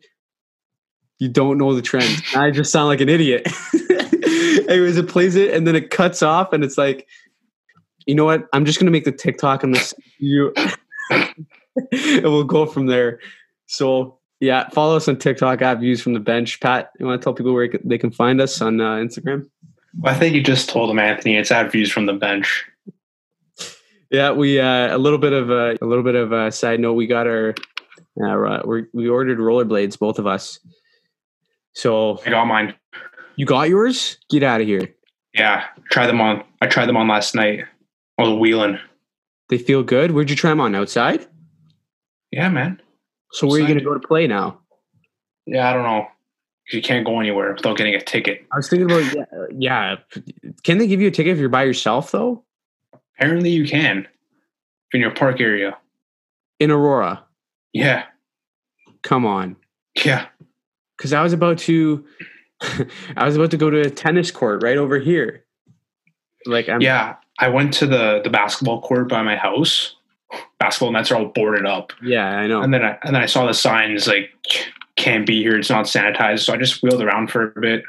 You 1.18 1.28
don't 1.28 1.58
know 1.58 1.74
the 1.74 1.82
trend. 1.82 2.22
I 2.34 2.50
just 2.50 2.72
sound 2.72 2.88
like 2.88 3.02
an 3.02 3.10
idiot. 3.10 3.46
Anyways, 4.66 4.96
it 4.96 5.10
plays 5.10 5.36
it 5.36 5.52
and 5.52 5.66
then 5.66 5.76
it 5.76 5.90
cuts 5.90 6.22
off, 6.22 6.54
and 6.54 6.64
it's 6.64 6.78
like, 6.78 7.06
you 8.06 8.14
know 8.14 8.24
what? 8.24 8.46
I'm 8.54 8.64
just 8.64 8.78
gonna 8.78 8.90
make 8.90 9.04
the 9.04 9.12
TikTok 9.12 9.62
and 9.62 9.74
this 9.74 9.92
you, 10.18 10.54
and 11.10 12.22
we'll 12.22 12.44
go 12.44 12.64
from 12.64 12.86
there. 12.86 13.20
So 13.66 14.17
yeah, 14.40 14.68
follow 14.70 14.96
us 14.96 15.08
on 15.08 15.18
TikTok 15.18 15.62
at 15.62 15.80
Views 15.80 16.00
from 16.00 16.12
the 16.14 16.20
Bench. 16.20 16.60
Pat, 16.60 16.92
you 16.98 17.06
want 17.06 17.20
to 17.20 17.24
tell 17.24 17.34
people 17.34 17.52
where 17.52 17.68
they 17.84 17.98
can 17.98 18.10
find 18.10 18.40
us 18.40 18.60
on 18.60 18.80
uh, 18.80 18.96
Instagram? 18.96 19.48
Well, 19.98 20.14
I 20.14 20.18
think 20.18 20.34
you 20.34 20.42
just 20.42 20.68
told 20.68 20.90
them, 20.90 20.98
Anthony. 20.98 21.36
It's 21.36 21.50
at 21.50 21.72
Views 21.72 21.90
from 21.90 22.06
the 22.06 22.12
Bench. 22.12 22.64
Yeah, 24.10 24.30
we 24.32 24.58
uh, 24.60 24.96
a 24.96 24.98
little 24.98 25.18
bit 25.18 25.32
of 25.32 25.50
a, 25.50 25.76
a 25.82 25.86
little 25.86 26.04
bit 26.04 26.14
of 26.14 26.32
a 26.32 26.50
side 26.50 26.80
note. 26.80 26.94
We 26.94 27.06
got 27.06 27.26
our 27.26 27.54
uh, 28.22 28.62
we 28.64 28.84
we 28.92 29.08
ordered 29.08 29.38
rollerblades, 29.38 29.98
both 29.98 30.18
of 30.18 30.26
us. 30.26 30.60
So 31.74 32.20
I 32.24 32.30
got 32.30 32.46
mine. 32.46 32.74
you 33.36 33.44
got 33.44 33.68
yours? 33.68 34.18
Get 34.30 34.42
out 34.42 34.60
of 34.60 34.66
here. 34.66 34.94
Yeah, 35.34 35.64
try 35.90 36.06
them 36.06 36.20
on. 36.20 36.42
I 36.62 36.66
tried 36.66 36.86
them 36.86 36.96
on 36.96 37.06
last 37.06 37.34
night. 37.34 37.64
I 38.18 38.22
was 38.22 38.38
wheeling. 38.38 38.78
They 39.50 39.58
feel 39.58 39.82
good. 39.82 40.12
Where'd 40.12 40.30
you 40.30 40.36
try 40.36 40.50
them 40.50 40.60
on? 40.60 40.74
Outside. 40.74 41.26
Yeah, 42.30 42.48
man. 42.48 42.80
So 43.32 43.46
where 43.46 43.56
are 43.56 43.60
you 43.60 43.66
going 43.66 43.78
to 43.78 43.84
go 43.84 43.94
to 43.94 44.06
play 44.06 44.26
now? 44.26 44.60
Yeah, 45.46 45.68
I 45.68 45.72
don't 45.72 45.82
know. 45.84 46.06
You 46.72 46.82
can't 46.82 47.06
go 47.06 47.18
anywhere 47.20 47.54
without 47.54 47.76
getting 47.78 47.94
a 47.94 48.00
ticket. 48.00 48.44
I 48.52 48.56
was 48.56 48.68
thinking 48.68 48.90
about 48.90 49.14
yeah, 49.14 49.46
yeah. 49.58 49.96
Can 50.64 50.76
they 50.78 50.86
give 50.86 51.00
you 51.00 51.08
a 51.08 51.10
ticket 51.10 51.32
if 51.32 51.38
you're 51.38 51.48
by 51.48 51.62
yourself 51.64 52.10
though? 52.10 52.44
Apparently, 53.18 53.50
you 53.50 53.66
can. 53.66 54.06
In 54.92 55.00
your 55.00 55.10
park 55.10 55.40
area. 55.40 55.76
In 56.60 56.70
Aurora, 56.70 57.24
Yeah, 57.72 58.04
come 59.02 59.24
on. 59.24 59.56
yeah. 60.04 60.26
because 60.96 61.12
I 61.12 61.22
was 61.22 61.32
about 61.32 61.58
to, 61.58 62.04
I 63.16 63.24
was 63.24 63.36
about 63.36 63.50
to 63.52 63.56
go 63.56 63.70
to 63.70 63.80
a 63.80 63.90
tennis 63.90 64.30
court 64.30 64.62
right 64.62 64.76
over 64.76 64.98
here. 64.98 65.44
Like 66.46 66.68
I'm, 66.68 66.80
yeah, 66.80 67.16
I 67.38 67.48
went 67.48 67.74
to 67.74 67.86
the 67.86 68.20
the 68.24 68.30
basketball 68.30 68.80
court 68.82 69.08
by 69.08 69.22
my 69.22 69.36
house. 69.36 69.94
Basketball 70.58 70.92
nets 70.92 71.10
are 71.10 71.16
all 71.16 71.26
boarded 71.26 71.64
up, 71.66 71.92
yeah, 72.02 72.26
I 72.26 72.46
know. 72.46 72.60
and 72.62 72.72
then 72.74 72.84
I 72.84 72.98
and 73.02 73.14
then 73.14 73.22
I 73.22 73.26
saw 73.26 73.46
the 73.46 73.54
signs 73.54 74.06
like 74.06 74.30
can't 74.96 75.26
be 75.26 75.40
here. 75.42 75.56
It's 75.58 75.70
not 75.70 75.86
sanitized. 75.86 76.40
So 76.40 76.52
I 76.52 76.56
just 76.56 76.82
wheeled 76.82 77.02
around 77.02 77.30
for 77.30 77.52
a 77.56 77.60
bit. 77.60 77.82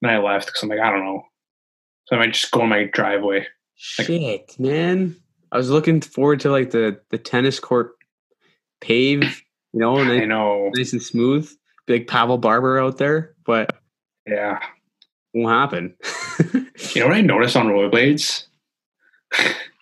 and 0.00 0.10
I 0.10 0.18
left 0.18 0.46
because 0.46 0.62
I'm 0.62 0.68
like 0.68 0.80
I 0.80 0.90
don't 0.90 1.04
know. 1.04 1.24
So 2.06 2.16
I 2.16 2.20
might 2.20 2.32
just 2.32 2.50
go 2.52 2.62
in 2.62 2.68
my 2.68 2.84
driveway. 2.84 3.46
Shit, 3.76 4.58
man. 4.58 5.16
I 5.52 5.56
was 5.56 5.70
looking 5.70 6.00
forward 6.00 6.40
to 6.40 6.50
like 6.50 6.70
the 6.70 7.00
the 7.10 7.18
tennis 7.18 7.58
court 7.60 7.92
pave, 8.80 9.42
you 9.72 9.80
know, 9.80 9.98
I 9.98 10.04
nice, 10.04 10.28
know. 10.28 10.70
nice 10.74 10.92
and 10.92 11.02
smooth. 11.02 11.50
Big 11.86 12.06
Pavel 12.06 12.38
Barber 12.38 12.78
out 12.78 12.96
there, 12.98 13.34
but 13.44 13.76
Yeah. 14.26 14.60
won't 15.34 15.50
happen. 15.52 15.96
You 16.94 17.00
know 17.02 17.06
what 17.08 17.16
I 17.16 17.20
noticed 17.20 17.56
on 17.56 17.66
rollerblades? 17.68 18.46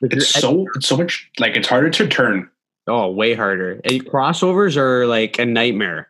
Like, 0.03 0.13
It's 0.15 0.29
so 0.29 0.67
it's 0.75 0.87
so 0.89 0.97
much 0.97 1.31
like 1.39 1.57
it's 1.57 1.69
harder 1.69 1.89
to 1.91 2.09
turn. 2.09 2.51
oh, 2.89 3.11
way 3.11 3.35
harder. 3.35 3.81
And 3.85 4.05
crossovers 4.05 4.77
are 4.77 5.07
like 5.07 5.39
a 5.39 5.47
nightmare. 5.47 6.09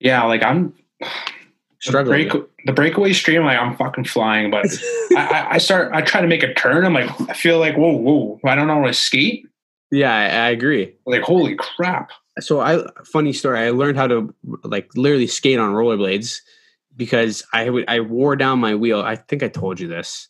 Yeah, 0.00 0.24
like 0.24 0.42
I'm 0.42 0.74
the, 1.00 1.08
Struggling. 1.80 2.28
break, 2.28 2.42
the 2.66 2.72
breakaway 2.72 3.12
stream. 3.12 3.44
Like 3.44 3.58
I'm 3.58 3.76
fucking 3.76 4.04
flying, 4.04 4.50
but 4.50 4.66
I, 5.16 5.16
I, 5.16 5.46
I 5.54 5.58
start. 5.58 5.92
I 5.94 6.02
try 6.02 6.20
to 6.20 6.26
make 6.28 6.42
a 6.42 6.52
turn. 6.54 6.84
I'm 6.84 6.92
like, 6.94 7.10
I 7.28 7.32
feel 7.34 7.58
like 7.58 7.76
whoa, 7.76 7.96
whoa. 7.96 8.38
I 8.44 8.54
don't 8.54 8.66
know 8.66 8.80
how 8.80 8.86
to 8.86 8.92
skate. 8.94 9.46
yeah, 9.90 10.14
I, 10.14 10.24
I 10.46 10.50
agree. 10.50 10.94
Like 11.06 11.22
holy 11.22 11.54
crap. 11.56 12.10
so 12.40 12.60
I 12.60 12.84
funny 13.04 13.32
story. 13.32 13.60
I 13.60 13.70
learned 13.70 13.96
how 13.96 14.06
to 14.08 14.34
like 14.64 14.90
literally 14.96 15.26
skate 15.26 15.58
on 15.58 15.72
rollerblades 15.72 16.40
because 16.96 17.42
I 17.54 17.70
would 17.70 17.84
I 17.88 18.00
wore 18.00 18.36
down 18.36 18.58
my 18.58 18.74
wheel. 18.74 19.00
I 19.00 19.16
think 19.16 19.42
I 19.42 19.48
told 19.48 19.80
you 19.80 19.88
this. 19.88 20.28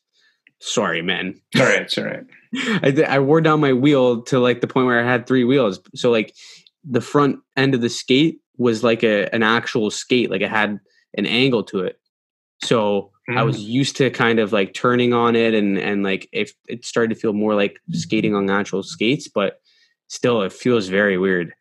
Sorry, 0.63 1.03
man. 1.03 1.35
All 1.57 1.65
right. 1.65 1.83
It's 1.83 1.99
all 1.99 2.05
right. 2.05 2.25
I 2.55 3.17
I 3.17 3.19
wore 3.19 3.41
down 3.41 3.61
my 3.61 3.73
wheel 3.73 4.23
to 4.23 4.39
like 4.39 4.61
the 4.61 4.69
point 4.69 4.87
where 4.87 5.01
I 5.01 5.11
had 5.11 5.27
three 5.27 5.43
wheels. 5.43 5.81
So 5.97 6.11
like 6.11 6.35
the 6.85 7.01
front 7.01 7.41
end 7.57 7.75
of 7.75 7.81
the 7.81 7.89
skate 7.89 8.39
was 8.59 8.85
like 8.85 9.03
a 9.03 9.29
an 9.35 9.43
actual 9.43 9.91
skate. 9.91 10.31
Like 10.31 10.41
it 10.41 10.51
had 10.51 10.79
an 11.19 11.27
angle 11.27 11.65
to 11.65 11.81
it. 11.81 11.99
So 12.63 13.11
I 13.37 13.43
was 13.43 13.59
mm. 13.59 13.67
used 13.67 13.97
to 13.97 14.11
kind 14.11 14.39
of 14.39 14.53
like 14.53 14.73
turning 14.73 15.13
on 15.13 15.35
it 15.35 15.53
and 15.53 15.79
and 15.79 16.05
like 16.05 16.29
if 16.33 16.53
it 16.69 16.85
started 16.85 17.13
to 17.15 17.21
feel 17.21 17.33
more 17.33 17.57
like 17.57 17.81
skating 17.93 18.37
on 18.37 18.49
actual 18.49 18.85
skates, 18.85 19.27
but 19.27 19.61
still 20.07 20.43
it 20.43 20.53
feels 20.53 20.87
very 20.87 21.19
weird. 21.19 21.55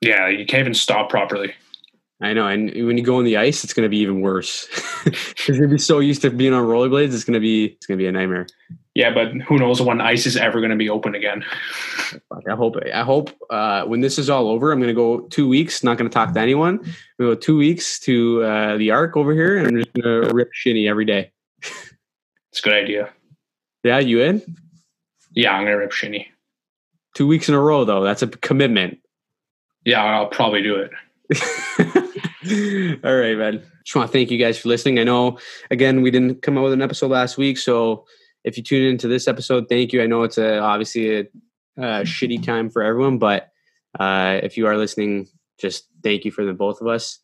Yeah, 0.00 0.28
you 0.28 0.46
can't 0.46 0.60
even 0.60 0.74
stop 0.74 1.10
properly. 1.10 1.54
I 2.20 2.34
know, 2.34 2.46
and 2.46 2.70
when 2.86 2.98
you 2.98 3.04
go 3.04 3.16
on 3.16 3.24
the 3.24 3.36
ice, 3.36 3.64
it's 3.64 3.72
going 3.72 3.84
to 3.84 3.90
be 3.90 3.98
even 3.98 4.20
worse. 4.20 4.68
Because 5.04 5.48
you're 5.48 5.56
gonna 5.58 5.68
be 5.68 5.78
so 5.78 5.98
used 5.98 6.22
to 6.22 6.30
being 6.30 6.52
on 6.52 6.64
rollerblades, 6.64 7.14
it's 7.14 7.24
gonna 7.24 7.40
be 7.40 7.66
it's 7.66 7.86
gonna 7.86 7.98
be 7.98 8.06
a 8.06 8.12
nightmare. 8.12 8.46
Yeah, 8.98 9.14
but 9.14 9.30
who 9.42 9.58
knows 9.58 9.80
when 9.80 10.00
ice 10.00 10.26
is 10.26 10.36
ever 10.36 10.58
going 10.58 10.72
to 10.72 10.76
be 10.76 10.90
open 10.90 11.14
again? 11.14 11.44
I 12.48 12.56
hope 12.56 12.74
I 12.92 13.04
hope 13.04 13.30
uh, 13.48 13.84
when 13.84 14.00
this 14.00 14.18
is 14.18 14.28
all 14.28 14.48
over, 14.48 14.72
I'm 14.72 14.80
gonna 14.80 14.92
go 14.92 15.20
two 15.28 15.48
weeks, 15.48 15.84
not 15.84 15.98
gonna 15.98 16.10
talk 16.10 16.34
to 16.34 16.40
anyone. 16.40 16.80
We 17.16 17.26
go 17.26 17.36
two 17.36 17.56
weeks 17.56 18.00
to 18.00 18.42
uh, 18.42 18.76
the 18.76 18.90
Arc 18.90 19.16
over 19.16 19.32
here, 19.32 19.56
and 19.56 19.68
I'm 19.68 19.76
just 19.76 19.92
gonna 19.92 20.32
rip 20.34 20.52
shinny 20.52 20.88
every 20.88 21.04
day. 21.04 21.30
It's 22.50 22.60
a 22.60 22.62
good 22.62 22.72
idea. 22.72 23.10
Yeah, 23.84 23.98
you 23.98 24.22
in? 24.22 24.56
Yeah, 25.32 25.52
I'm 25.52 25.64
gonna 25.64 25.76
rip 25.76 25.92
shinny. 25.92 26.32
Two 27.14 27.26
weeks 27.26 27.48
in 27.48 27.54
a 27.54 27.60
row, 27.60 27.84
though. 27.84 28.02
That's 28.02 28.22
a 28.22 28.26
commitment. 28.26 29.00
Yeah, 29.84 30.02
I'll 30.02 30.28
probably 30.28 30.62
do 30.62 30.76
it. 30.76 30.90
All 33.04 33.16
right, 33.16 33.36
man. 33.36 33.62
Just 33.84 33.96
want 33.96 34.08
to 34.08 34.12
thank 34.12 34.30
you 34.30 34.38
guys 34.38 34.58
for 34.58 34.68
listening. 34.68 34.98
I 34.98 35.04
know, 35.04 35.38
again, 35.70 36.02
we 36.02 36.10
didn't 36.10 36.42
come 36.42 36.56
out 36.56 36.64
with 36.64 36.72
an 36.72 36.82
episode 36.82 37.10
last 37.10 37.36
week, 37.36 37.58
so 37.58 38.06
if 38.44 38.56
you 38.56 38.62
tune 38.62 38.88
into 38.88 39.08
this 39.08 39.28
episode, 39.28 39.68
thank 39.68 39.92
you. 39.92 40.02
I 40.02 40.06
know 40.06 40.22
it's 40.22 40.38
a 40.38 40.58
obviously 40.58 41.20
a, 41.20 41.20
a 41.76 42.02
shitty 42.02 42.42
time 42.42 42.70
for 42.70 42.82
everyone, 42.82 43.18
but 43.18 43.50
uh, 43.98 44.40
if 44.42 44.56
you 44.56 44.66
are 44.66 44.76
listening, 44.76 45.28
just 45.58 45.88
thank 46.02 46.24
you 46.24 46.30
for 46.30 46.44
the 46.44 46.52
both 46.52 46.80
of 46.80 46.86
us. 46.86 47.18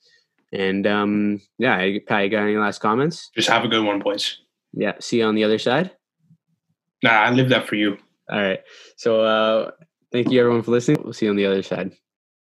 And 0.52 0.86
um, 0.86 1.40
yeah, 1.58 1.76
Pat, 2.06 2.24
you 2.24 2.30
got 2.30 2.42
any 2.42 2.56
last 2.56 2.80
comments? 2.80 3.30
Just 3.34 3.48
have 3.48 3.64
a 3.64 3.68
good 3.68 3.84
one, 3.84 4.00
boys. 4.00 4.38
Yeah, 4.72 4.92
see 5.00 5.18
you 5.18 5.24
on 5.24 5.34
the 5.34 5.44
other 5.44 5.58
side. 5.58 5.90
Nah, 7.02 7.10
I 7.10 7.30
live 7.30 7.48
that 7.50 7.66
for 7.66 7.74
you. 7.74 7.98
All 8.30 8.40
right. 8.40 8.60
So 8.96 9.24
uh, 9.24 9.70
thank 10.12 10.30
you 10.30 10.40
everyone 10.40 10.62
for 10.62 10.70
listening. 10.70 11.02
We'll 11.02 11.12
see 11.12 11.26
you 11.26 11.30
on 11.30 11.36
the 11.36 11.46
other 11.46 11.62
side. 11.62 11.92